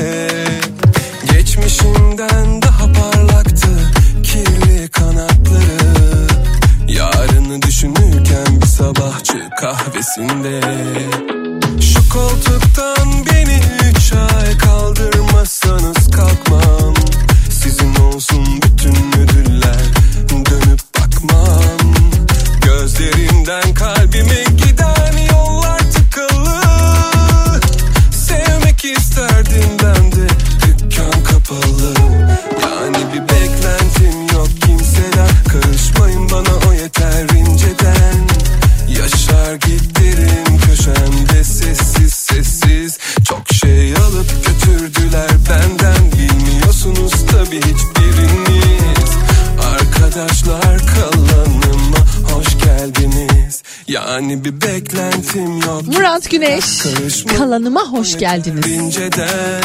[57.96, 58.68] hoş geldiniz.
[58.68, 59.62] İnceden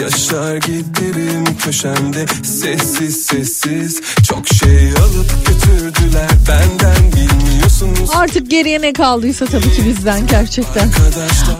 [0.00, 9.46] yaşar giderim köşemde sessiz sessiz Çok şey alıp götürdüler benden bilmiyorsunuz Artık geriye ne kaldıysa
[9.46, 10.88] tabii ki bizden gerçekten.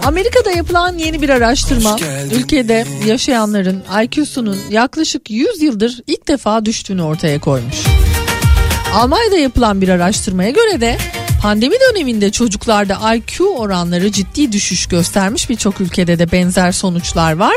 [0.04, 1.96] Amerika'da yapılan yeni bir araştırma
[2.34, 7.76] ülkede yaşayanların IQ'sunun yaklaşık 100 yıldır ilk defa düştüğünü ortaya koymuş.
[8.94, 10.98] Almanya'da yapılan bir araştırmaya göre de
[11.42, 15.50] pandemi döneminde çocuklarda IQ oranları ciddi düşüş göstermiş.
[15.50, 17.56] Birçok ülkede de benzer sonuçlar var.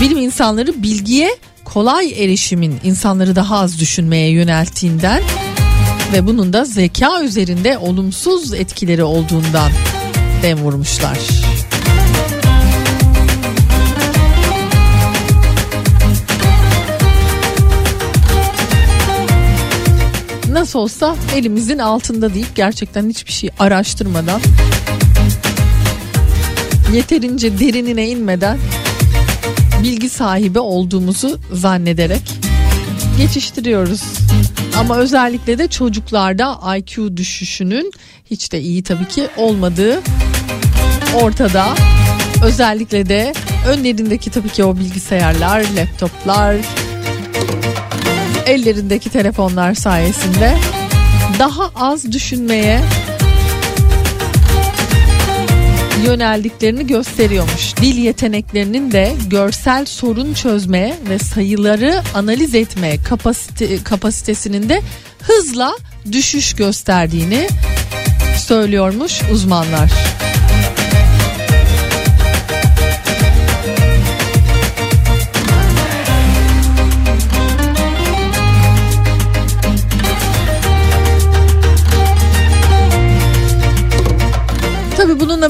[0.00, 5.22] Bilim insanları bilgiye kolay erişimin insanları daha az düşünmeye yönelttiğinden
[6.12, 9.72] ve bunun da zeka üzerinde olumsuz etkileri olduğundan
[10.42, 11.18] dem vurmuşlar.
[20.54, 24.40] Nasıl olsa elimizin altında deyip gerçekten hiçbir şey araştırmadan
[26.92, 28.58] yeterince derinine inmeden
[29.82, 32.22] bilgi sahibi olduğumuzu zannederek
[33.18, 34.02] geçiştiriyoruz.
[34.78, 37.92] Ama özellikle de çocuklarda IQ düşüşünün
[38.30, 40.00] hiç de iyi tabii ki olmadığı
[41.14, 41.74] ortada.
[42.44, 43.32] Özellikle de
[43.68, 46.56] önlerindeki tabii ki o bilgisayarlar, laptoplar,
[48.46, 50.56] ellerindeki telefonlar sayesinde
[51.38, 52.80] daha az düşünmeye
[56.04, 57.76] yöneldiklerini gösteriyormuş.
[57.76, 64.82] Dil yeteneklerinin de görsel sorun çözme ve sayıları analiz etme kapasite, kapasitesinin de
[65.22, 65.76] hızla
[66.12, 67.48] düşüş gösterdiğini
[68.38, 69.90] söylüyormuş uzmanlar.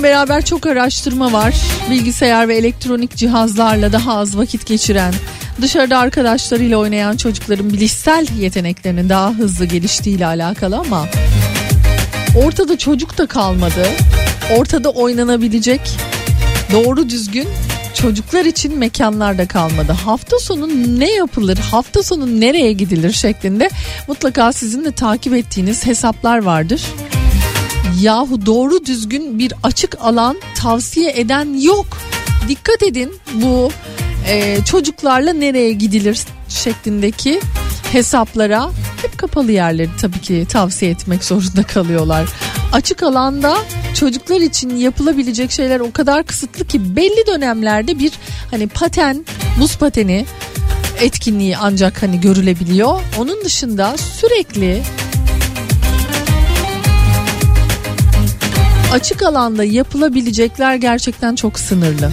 [0.04, 1.54] Beraber çok araştırma var.
[1.90, 5.14] Bilgisayar ve elektronik cihazlarla daha az vakit geçiren,
[5.62, 11.06] dışarıda arkadaşlarıyla oynayan çocukların bilişsel yeteneklerinin daha hızlı geliştiği ile alakalı ama
[12.44, 13.86] ortada çocuk da kalmadı.
[14.58, 15.80] Ortada oynanabilecek
[16.72, 17.48] doğru düzgün
[17.94, 19.92] çocuklar için mekanlar da kalmadı.
[19.92, 23.70] Hafta sonu ne yapılır, hafta sonu nereye gidilir şeklinde
[24.08, 26.82] mutlaka sizin de takip ettiğiniz hesaplar vardır.
[28.04, 31.86] Yahu doğru düzgün bir açık alan tavsiye eden yok.
[32.48, 33.70] Dikkat edin bu
[34.28, 37.40] e, çocuklarla nereye gidilir şeklindeki
[37.92, 38.70] hesaplara
[39.02, 42.28] hep kapalı yerleri tabii ki tavsiye etmek zorunda kalıyorlar.
[42.72, 43.58] Açık alanda
[43.94, 48.12] çocuklar için yapılabilecek şeyler o kadar kısıtlı ki belli dönemlerde bir
[48.50, 49.24] hani paten,
[49.60, 50.26] buz pateni
[51.00, 53.00] etkinliği ancak hani görülebiliyor.
[53.18, 54.82] Onun dışında sürekli
[58.94, 62.10] açık alanda yapılabilecekler gerçekten çok sınırlı.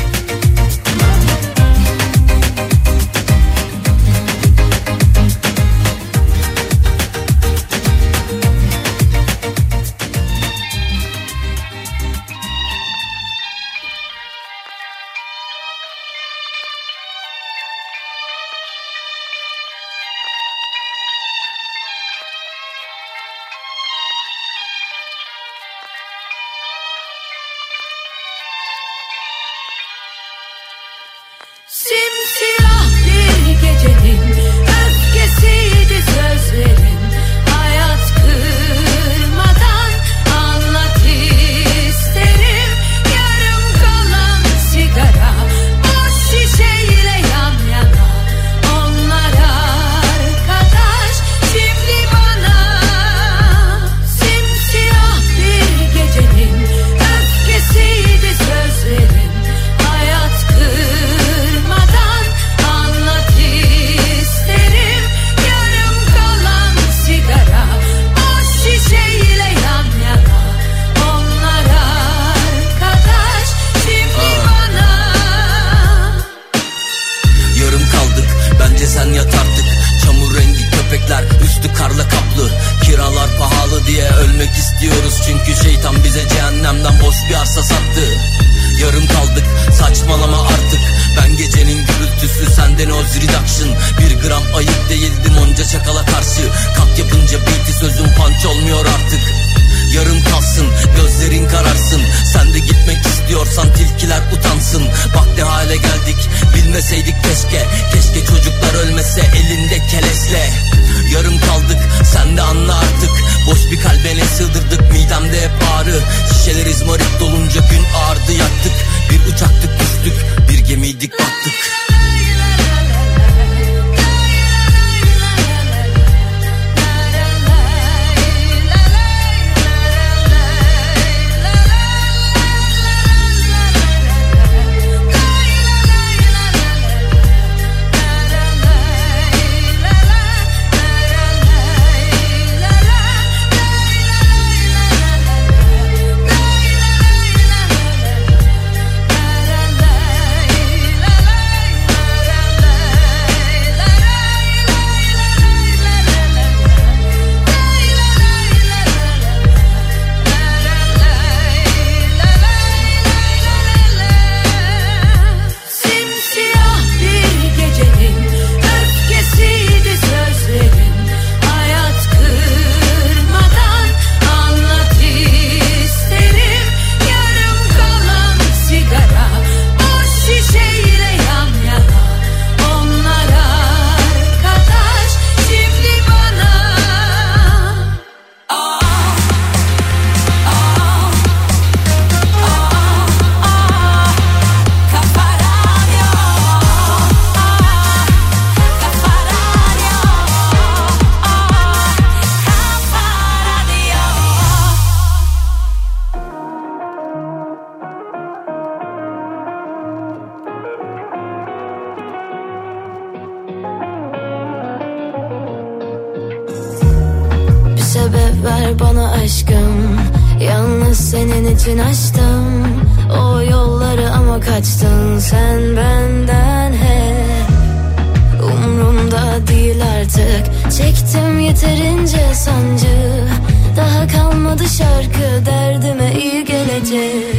[235.52, 237.36] Derdime iyi gelecek.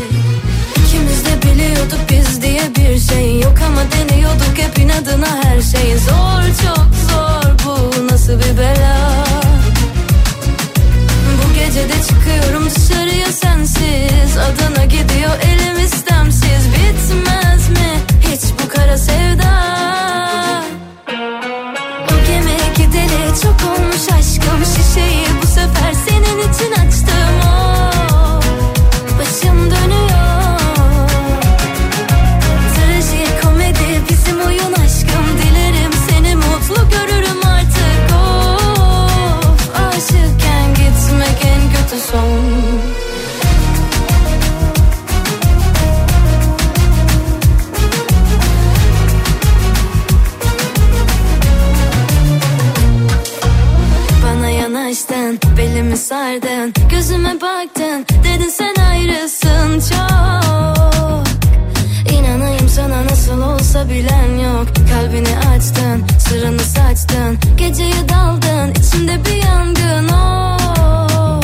[0.87, 5.99] İkimiz de biliyorduk biz diye bir şey yok ama deniyorduk hep inadına her şey.
[5.99, 9.25] Zor çok zor bu nasıl bir bela?
[11.39, 14.37] Bu gece de çıkıyorum dışarıya sensiz.
[14.37, 16.63] Adana gidiyor elim istemsiz.
[16.75, 17.91] Bitmez mi
[18.21, 19.53] hiç bu kara sevda
[56.23, 61.25] sardın Gözüme baktın, dedin sen ayrısın çok.
[62.13, 64.67] İnanayım sana nasıl olsa bilen yok.
[64.93, 67.39] Kalbini açtın, sırrını saçtın.
[67.57, 71.41] Geceye daldın, içimde bir yangın oh.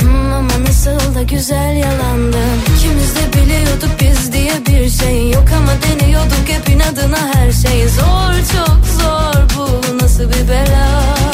[0.00, 2.58] Hmm, Ama nasıl da güzel yalandın.
[2.76, 5.44] İkimiz de biliyorduk biz diye bir şey yok.
[5.56, 7.88] Ama deniyorduk hep inadına her şey.
[7.88, 11.25] Zor çok zor bu nasıl bir bela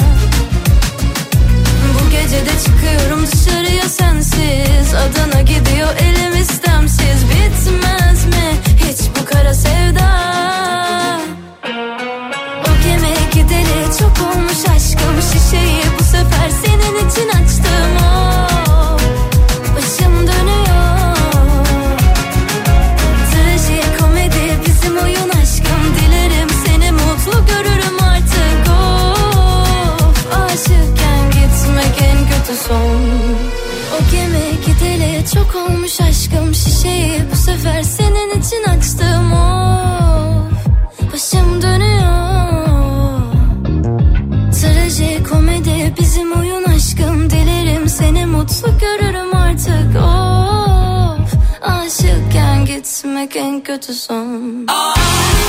[2.46, 4.94] de çıkıyorum dışarıya sensiz.
[4.94, 7.24] Adana gidiyor elim istemsiz.
[7.30, 8.01] Bitmez
[36.82, 40.66] Şişeyi bu sefer senin için açtım Of
[41.12, 43.22] başım dönüyor.
[44.52, 47.30] Trajikomedi bizim oyun aşkım.
[47.30, 49.96] Dilerim seni mutlu görürüm artık.
[49.96, 54.66] Of aşıkken gitmek en kötü son.
[54.66, 55.41] Kaçtıkça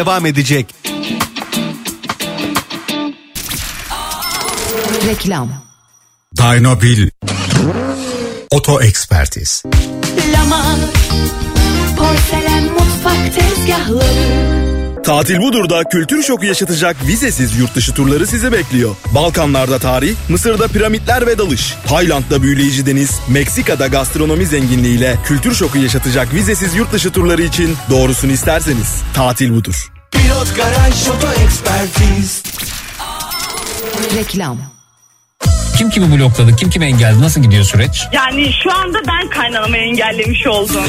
[0.00, 0.74] devam edecek.
[5.06, 5.48] Reklam.
[6.36, 7.10] Dynobil
[8.50, 9.62] Oto Ekspertiz
[10.32, 10.76] Lamar
[11.96, 14.59] Porselen mutfak tezgahları
[15.10, 18.96] Tatil Budur'da kültür şoku yaşatacak vizesiz yurt dışı turları sizi bekliyor.
[19.14, 26.34] Balkanlarda tarih, Mısır'da piramitler ve dalış, Tayland'da büyüleyici deniz, Meksika'da gastronomi zenginliğiyle kültür şoku yaşatacak
[26.34, 29.92] vizesiz yurt dışı turları için doğrusunu isterseniz Tatil Budur.
[30.12, 32.42] Pilot Garaj Oto Ekspertiz
[34.16, 34.58] Reklam.
[35.78, 38.02] Kim kimi blokladı, kim kimi engelledi, nasıl gidiyor süreç?
[38.12, 40.84] Yani şu anda ben kaynanamı engellemiş oldum.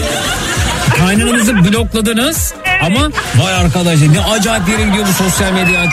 [0.97, 5.85] Kaynananızı blokladınız ama vay arkadaş ne acayip yere gidiyor bu sosyal medya.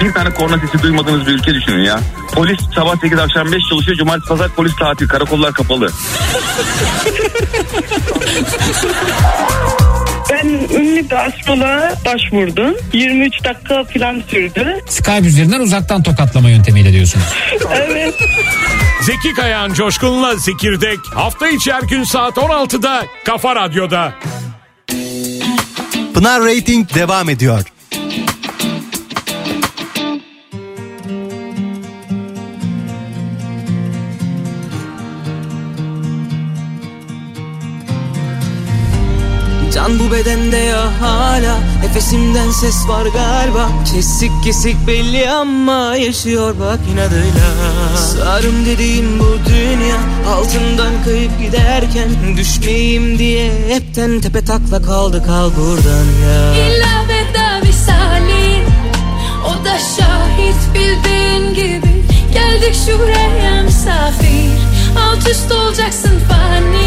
[0.00, 2.00] Bir tane korna sesi duymadığınız bir ülke düşünün ya.
[2.32, 3.96] Polis sabah 8 akşam 5 çalışıyor.
[3.98, 5.08] Cumartesi pazar polis tatil.
[5.08, 5.90] Karakollar kapalı.
[10.32, 12.74] Ben ünlü bir astroloğa başvurdum.
[12.92, 14.76] 23 dakika falan sürdü.
[14.88, 17.26] Skype üzerinden uzaktan tokatlama yöntemiyle diyorsunuz.
[17.72, 18.14] evet.
[19.02, 24.12] Zeki Kayan Coşkun'la Zekirdek hafta içi her gün saat 16'da Kafa Radyo'da.
[26.14, 27.64] Pınar Rating devam ediyor.
[39.84, 41.58] Can bu bedende ya hala.
[41.82, 43.68] Nefesimden ses var galiba.
[43.92, 47.48] Kesik kesik belli ama yaşıyor bak inadıyla.
[47.96, 49.96] Sarım dediğim bu dünya
[50.28, 55.22] Altından kayıp giderken Düşmeyeyim diye hepten tepe takla kaldı.
[55.26, 56.54] Kal buradan ya.
[56.54, 58.64] İlla veda visalin
[59.44, 62.04] O da şahit bildiğin gibi.
[62.32, 64.50] Geldik şuraya misafir
[64.98, 66.83] Alt üst olacaksın fani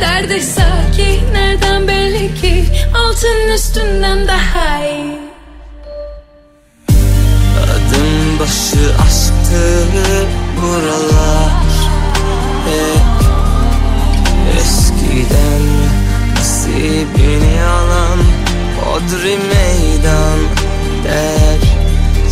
[0.00, 2.64] Nerede sakin nereden belli ki?
[2.94, 5.18] Altın üstünden daha iyi.
[7.62, 9.86] Adım başı aşktı
[10.62, 11.50] buralar.
[12.66, 13.26] Hep
[14.60, 15.62] eskiden
[16.36, 18.18] nasibini alan
[18.80, 20.38] Hodri meydan
[21.04, 21.60] der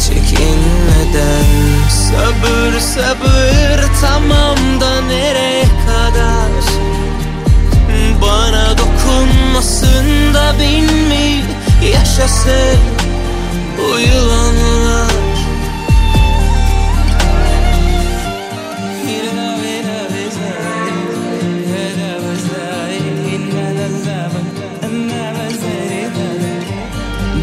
[0.06, 1.44] çekinmeden.
[1.90, 6.67] Sabır sabır tamam da nereye kadar
[9.08, 11.44] dokunmasın da bin mi
[11.92, 12.78] yaşasın
[13.78, 15.08] bu yılanlar.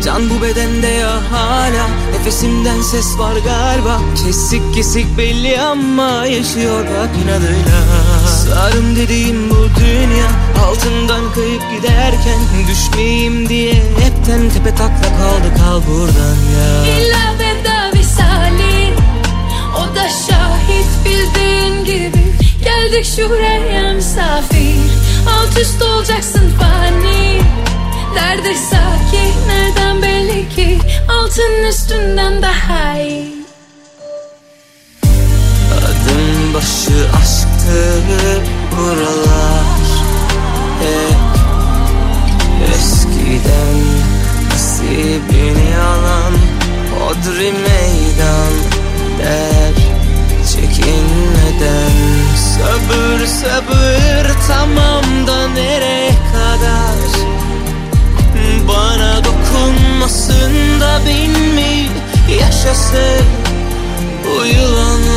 [0.04, 1.88] Can bu bedende ya hala.
[2.12, 4.02] Nefesimden ses var galiba.
[4.26, 7.95] Kesik kesik belli ama Yaşıyor bak inadıyla
[8.50, 10.28] Sarım dediğim bu dünya
[10.66, 12.40] Altından kayıp giderken
[12.70, 15.54] Düşmeyeyim diye Hepten tepe takla kaldı.
[15.58, 16.86] Kal buradan ya.
[16.96, 18.94] İlla veda visalin
[19.76, 22.24] O da şahit bildiğin gibi.
[22.64, 24.76] Geldik şuraya misafir
[25.30, 27.42] Alt üst olacaksın fani.
[28.16, 30.80] Nerede sakin nereden belli ki?
[31.10, 33.25] Altın üstünden daha iyi
[37.66, 39.66] aşktı buralar.
[40.80, 41.18] Hep
[42.76, 43.78] eskiden
[44.50, 46.34] nasibini alan
[47.00, 48.54] Hodri meydan
[49.20, 49.74] der
[50.52, 51.96] çekinmeden.
[52.36, 57.26] Sabır sabır tamam da nereye kadar?
[58.68, 61.90] Bana dokunmasın da bin mi
[62.40, 63.26] yaşasın
[64.26, 65.15] bu yılanlar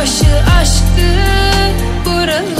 [0.00, 1.08] başı aşktı
[2.06, 2.59] buralar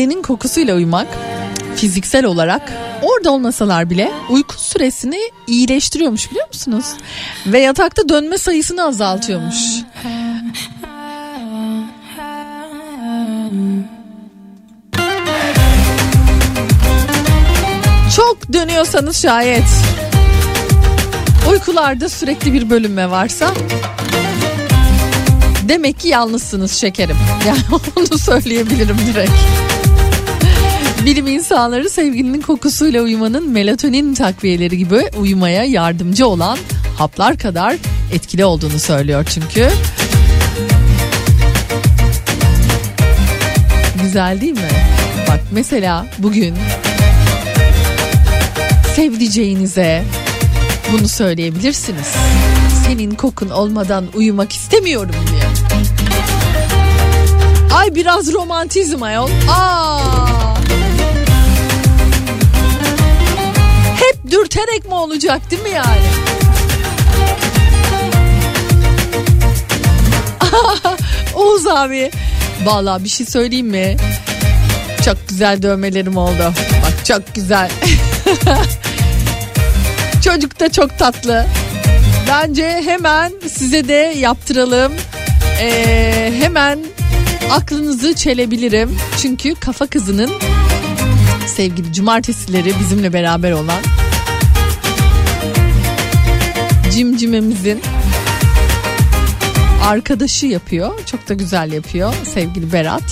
[0.00, 1.06] Sevgilinin kokusuyla uyumak
[1.76, 2.72] fiziksel olarak
[3.02, 6.84] orada olmasalar bile uyku süresini iyileştiriyormuş biliyor musunuz?
[7.46, 9.56] Ve yatakta dönme sayısını azaltıyormuş.
[18.16, 19.68] Çok dönüyorsanız şayet
[21.50, 23.50] uykularda sürekli bir bölünme varsa
[25.68, 27.16] demek ki yalnızsınız şekerim.
[27.46, 27.60] Yani
[27.96, 29.69] onu söyleyebilirim direkt.
[31.04, 36.58] Bilim insanları sevgilinin kokusuyla uyumanın melatonin takviyeleri gibi uyumaya yardımcı olan
[36.98, 37.76] haplar kadar
[38.12, 39.68] etkili olduğunu söylüyor çünkü.
[44.02, 44.68] Güzel değil mi?
[45.28, 46.54] Bak mesela bugün
[48.96, 50.04] sevdiceğinize
[50.92, 52.14] bunu söyleyebilirsiniz.
[52.86, 55.42] Senin kokun olmadan uyumak istemiyorum diye.
[57.74, 59.30] Ay biraz romantizm ayol.
[59.50, 60.49] Aa.
[64.30, 66.00] Dürterek mi olacak değil mi yani?
[71.34, 72.10] Oğuz abi.
[72.64, 73.96] Vallahi bir şey söyleyeyim mi?
[75.04, 76.52] Çok güzel dövmelerim oldu.
[76.82, 77.70] Bak çok güzel.
[80.24, 81.46] Çocuk da çok tatlı.
[82.28, 84.92] Bence hemen size de yaptıralım.
[85.60, 86.78] Ee, hemen
[87.50, 88.98] aklınızı çelebilirim.
[89.22, 90.30] Çünkü Kafa Kızı'nın
[91.46, 93.82] sevgili cumartesileri bizimle beraber olan
[97.00, 97.80] cimcimemizin
[99.84, 101.06] arkadaşı yapıyor.
[101.06, 103.02] Çok da güzel yapıyor sevgili Berat.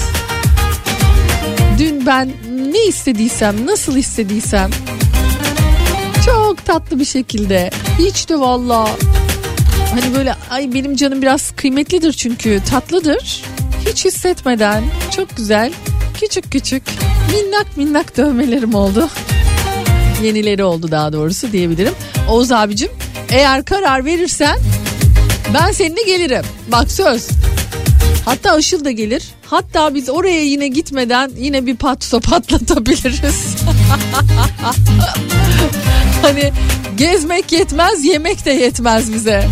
[1.78, 2.32] Dün ben
[2.72, 4.70] ne istediysem, nasıl istediysem
[6.26, 8.88] çok tatlı bir şekilde hiç de valla
[9.90, 13.42] hani böyle ay benim canım biraz kıymetlidir çünkü tatlıdır.
[13.90, 14.84] Hiç hissetmeden
[15.16, 15.72] çok güzel
[16.20, 16.82] küçük küçük
[17.32, 19.08] minnak minnak dövmelerim oldu.
[20.22, 21.94] Yenileri oldu daha doğrusu diyebilirim.
[22.28, 22.90] Oğuz abicim
[23.30, 24.58] eğer karar verirsen
[25.54, 26.44] ben seninle gelirim.
[26.72, 27.28] Bak söz.
[28.24, 29.22] Hatta Işıl da gelir.
[29.46, 33.56] Hatta biz oraya yine gitmeden yine bir patso patlatabiliriz.
[36.22, 36.52] hani
[36.96, 39.48] gezmek yetmez yemek de yetmez bize.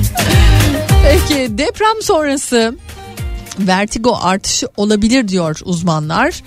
[1.05, 2.75] Peki deprem sonrası
[3.59, 6.43] vertigo artışı olabilir diyor uzmanlar.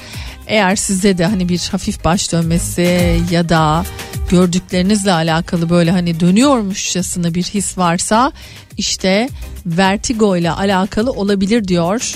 [0.47, 3.83] Eğer sizde de hani bir hafif baş dönmesi ya da
[4.29, 8.31] gördüklerinizle alakalı böyle hani dönüyormuşçasına bir his varsa
[8.77, 9.29] işte
[9.65, 12.13] vertigo ile alakalı olabilir diyor.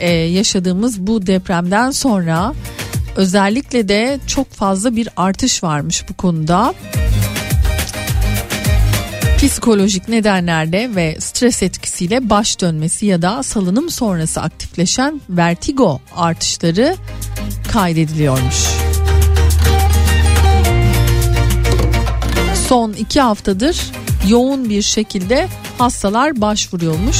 [0.00, 2.54] Ee, yaşadığımız bu depremden sonra
[3.16, 6.74] özellikle de çok fazla bir artış varmış bu konuda
[9.36, 16.96] psikolojik nedenlerle ve stres etkisiyle baş dönmesi ya da salınım sonrası aktifleşen vertigo artışları
[17.72, 18.66] kaydediliyormuş.
[22.68, 23.92] Son iki haftadır
[24.28, 25.48] yoğun bir şekilde
[25.78, 27.16] hastalar başvuruyormuş.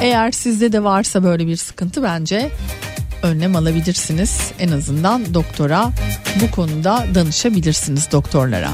[0.00, 2.50] Eğer sizde de varsa böyle bir sıkıntı bence
[3.22, 4.52] önlem alabilirsiniz.
[4.58, 5.90] En azından doktora
[6.40, 8.70] bu konuda danışabilirsiniz doktorlara.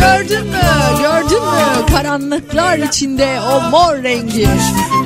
[0.00, 0.60] Gördün mü?
[0.98, 1.86] Gördün mü?
[1.92, 4.46] Karanlıklar içinde o mor rengi.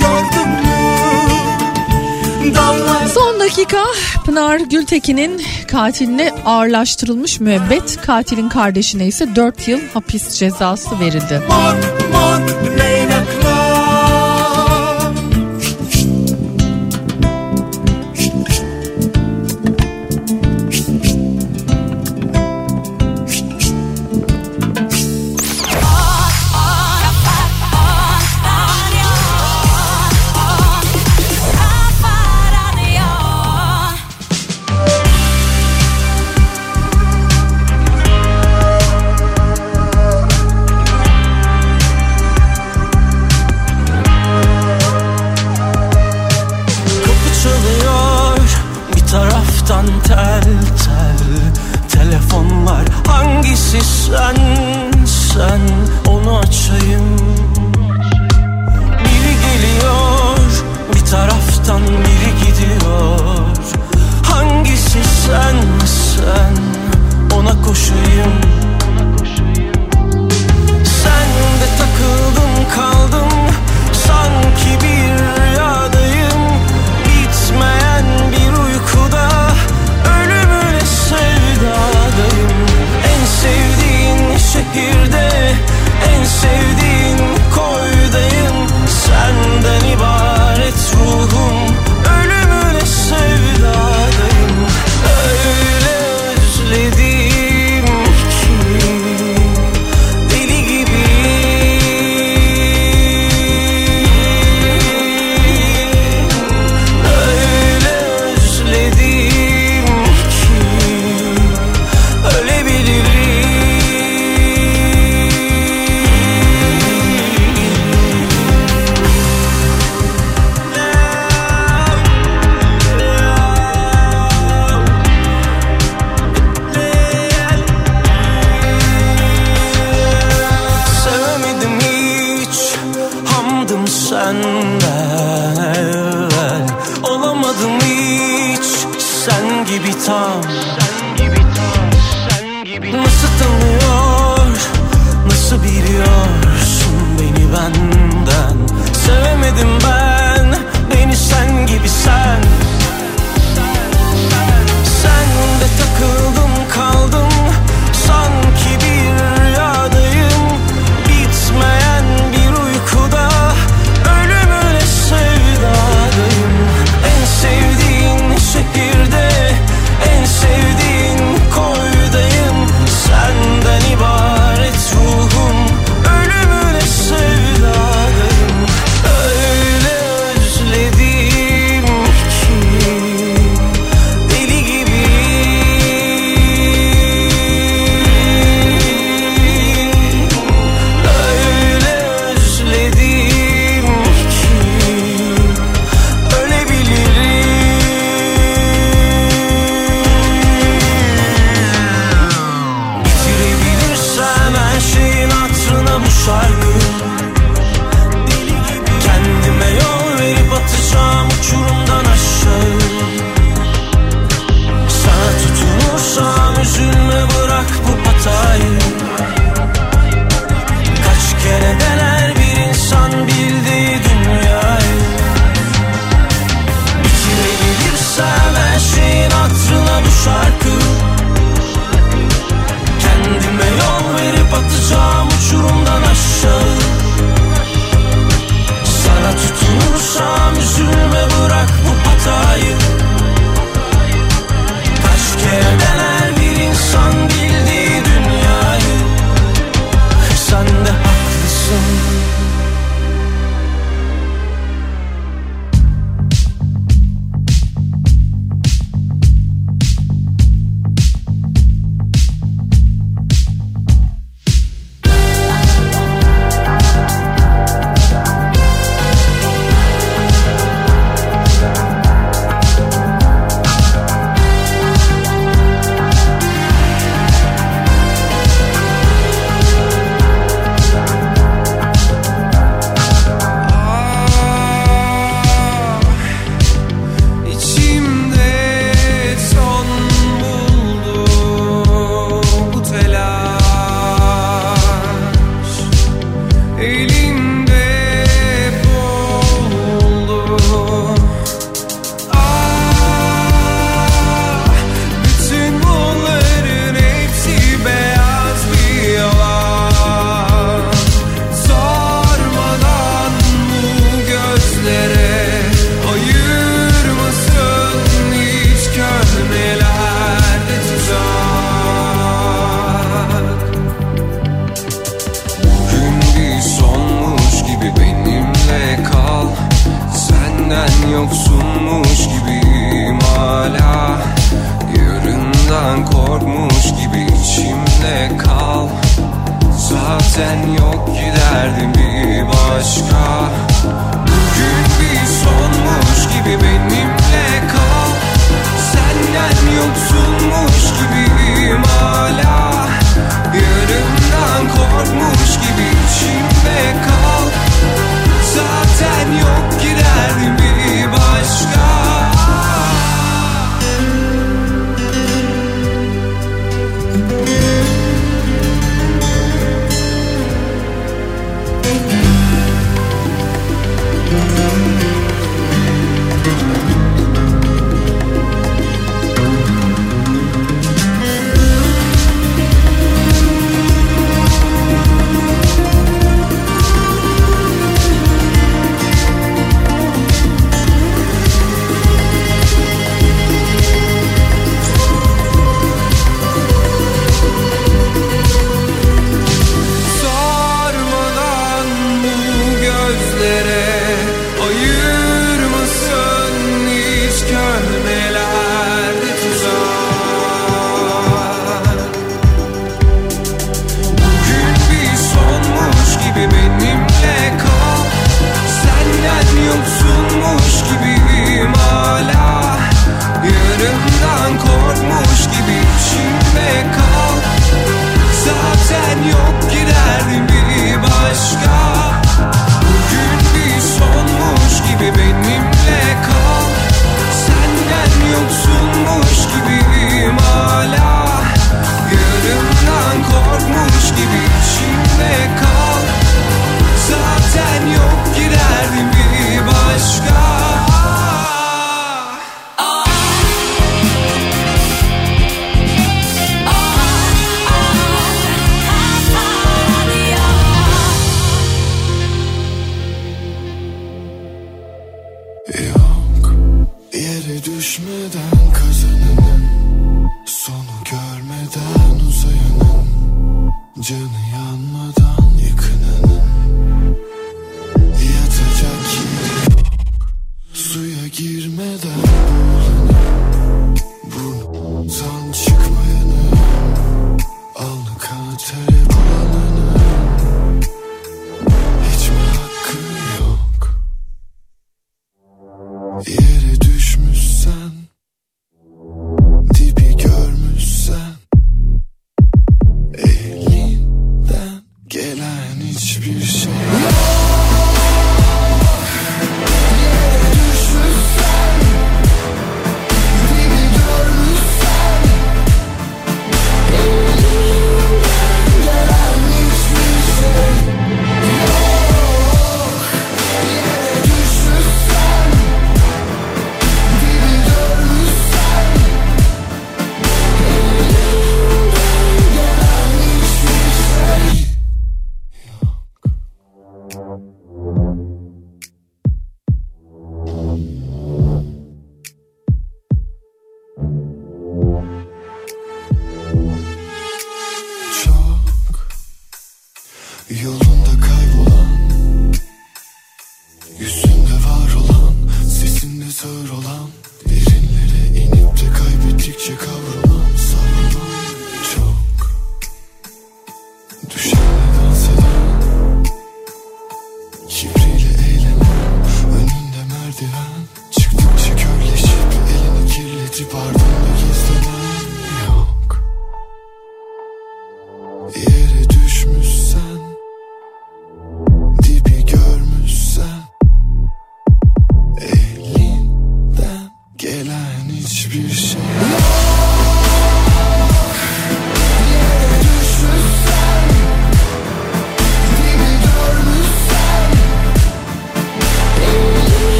[0.00, 0.72] Gördün mü?
[3.14, 3.84] Son dakika
[4.24, 11.42] Pınar Gültekin'in katiline ağırlaştırılmış müebbet, katilin kardeşine ise 4 yıl hapis cezası verildi.
[11.48, 11.74] Mor,
[12.12, 12.71] mor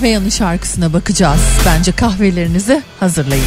[0.00, 1.40] Kahveyan'ın şarkısına bakacağız.
[1.66, 3.44] Bence kahvelerinizi hazırlayın.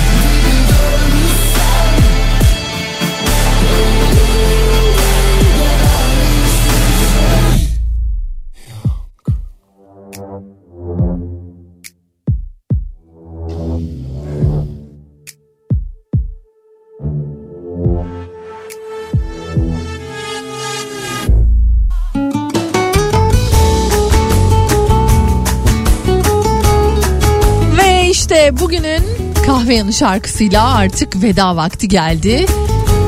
[29.83, 32.45] Almanya'nın şarkısıyla artık veda vakti geldi.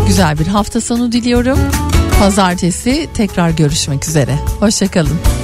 [0.08, 1.60] Güzel bir hafta sonu diliyorum.
[2.20, 4.36] Pazartesi tekrar görüşmek üzere.
[4.60, 5.35] Hoşçakalın.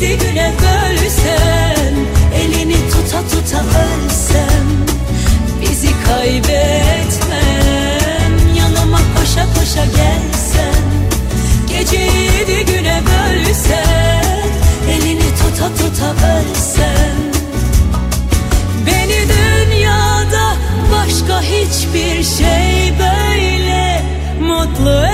[0.00, 1.94] Yedi güne bölsem
[2.34, 4.66] Elini tuta tuta ölsem
[5.60, 7.50] Bizi kaybetmem.
[8.58, 10.84] Yanıma koşa koşa gelsen
[11.68, 14.48] Gece yedi güne bölsen
[14.90, 17.16] Elini tuta tuta ölsen
[18.86, 20.56] Beni dünyada
[20.92, 24.02] başka hiçbir şey böyle
[24.40, 25.09] mutlu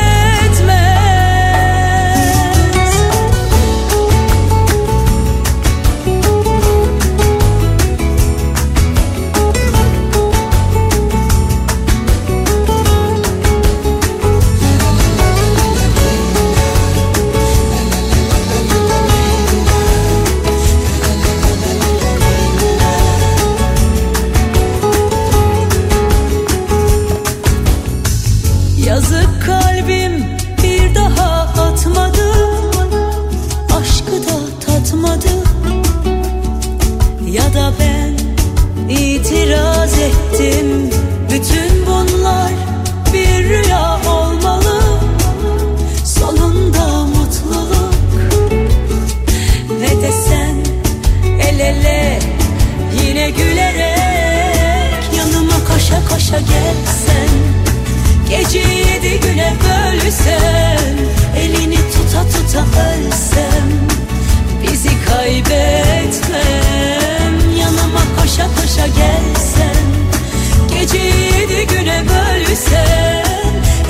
[53.30, 57.30] gülerek Yanıma koşa koşa gelsen.
[58.30, 60.96] Gece yedi güne bölsen
[61.38, 63.68] Elini tuta tuta ölsem.
[64.62, 66.36] Bizi kaybetmem
[67.60, 69.86] Yanıma koşa koşa gelsen.
[70.74, 73.26] Gece yedi güne bölsen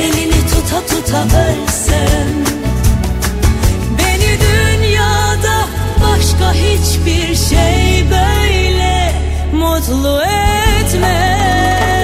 [0.01, 2.29] Elini tuta tuta ölsem.
[3.99, 5.69] Beni dünyada
[6.01, 9.13] başka hiçbir şey böyle
[9.53, 11.96] mutlu etme.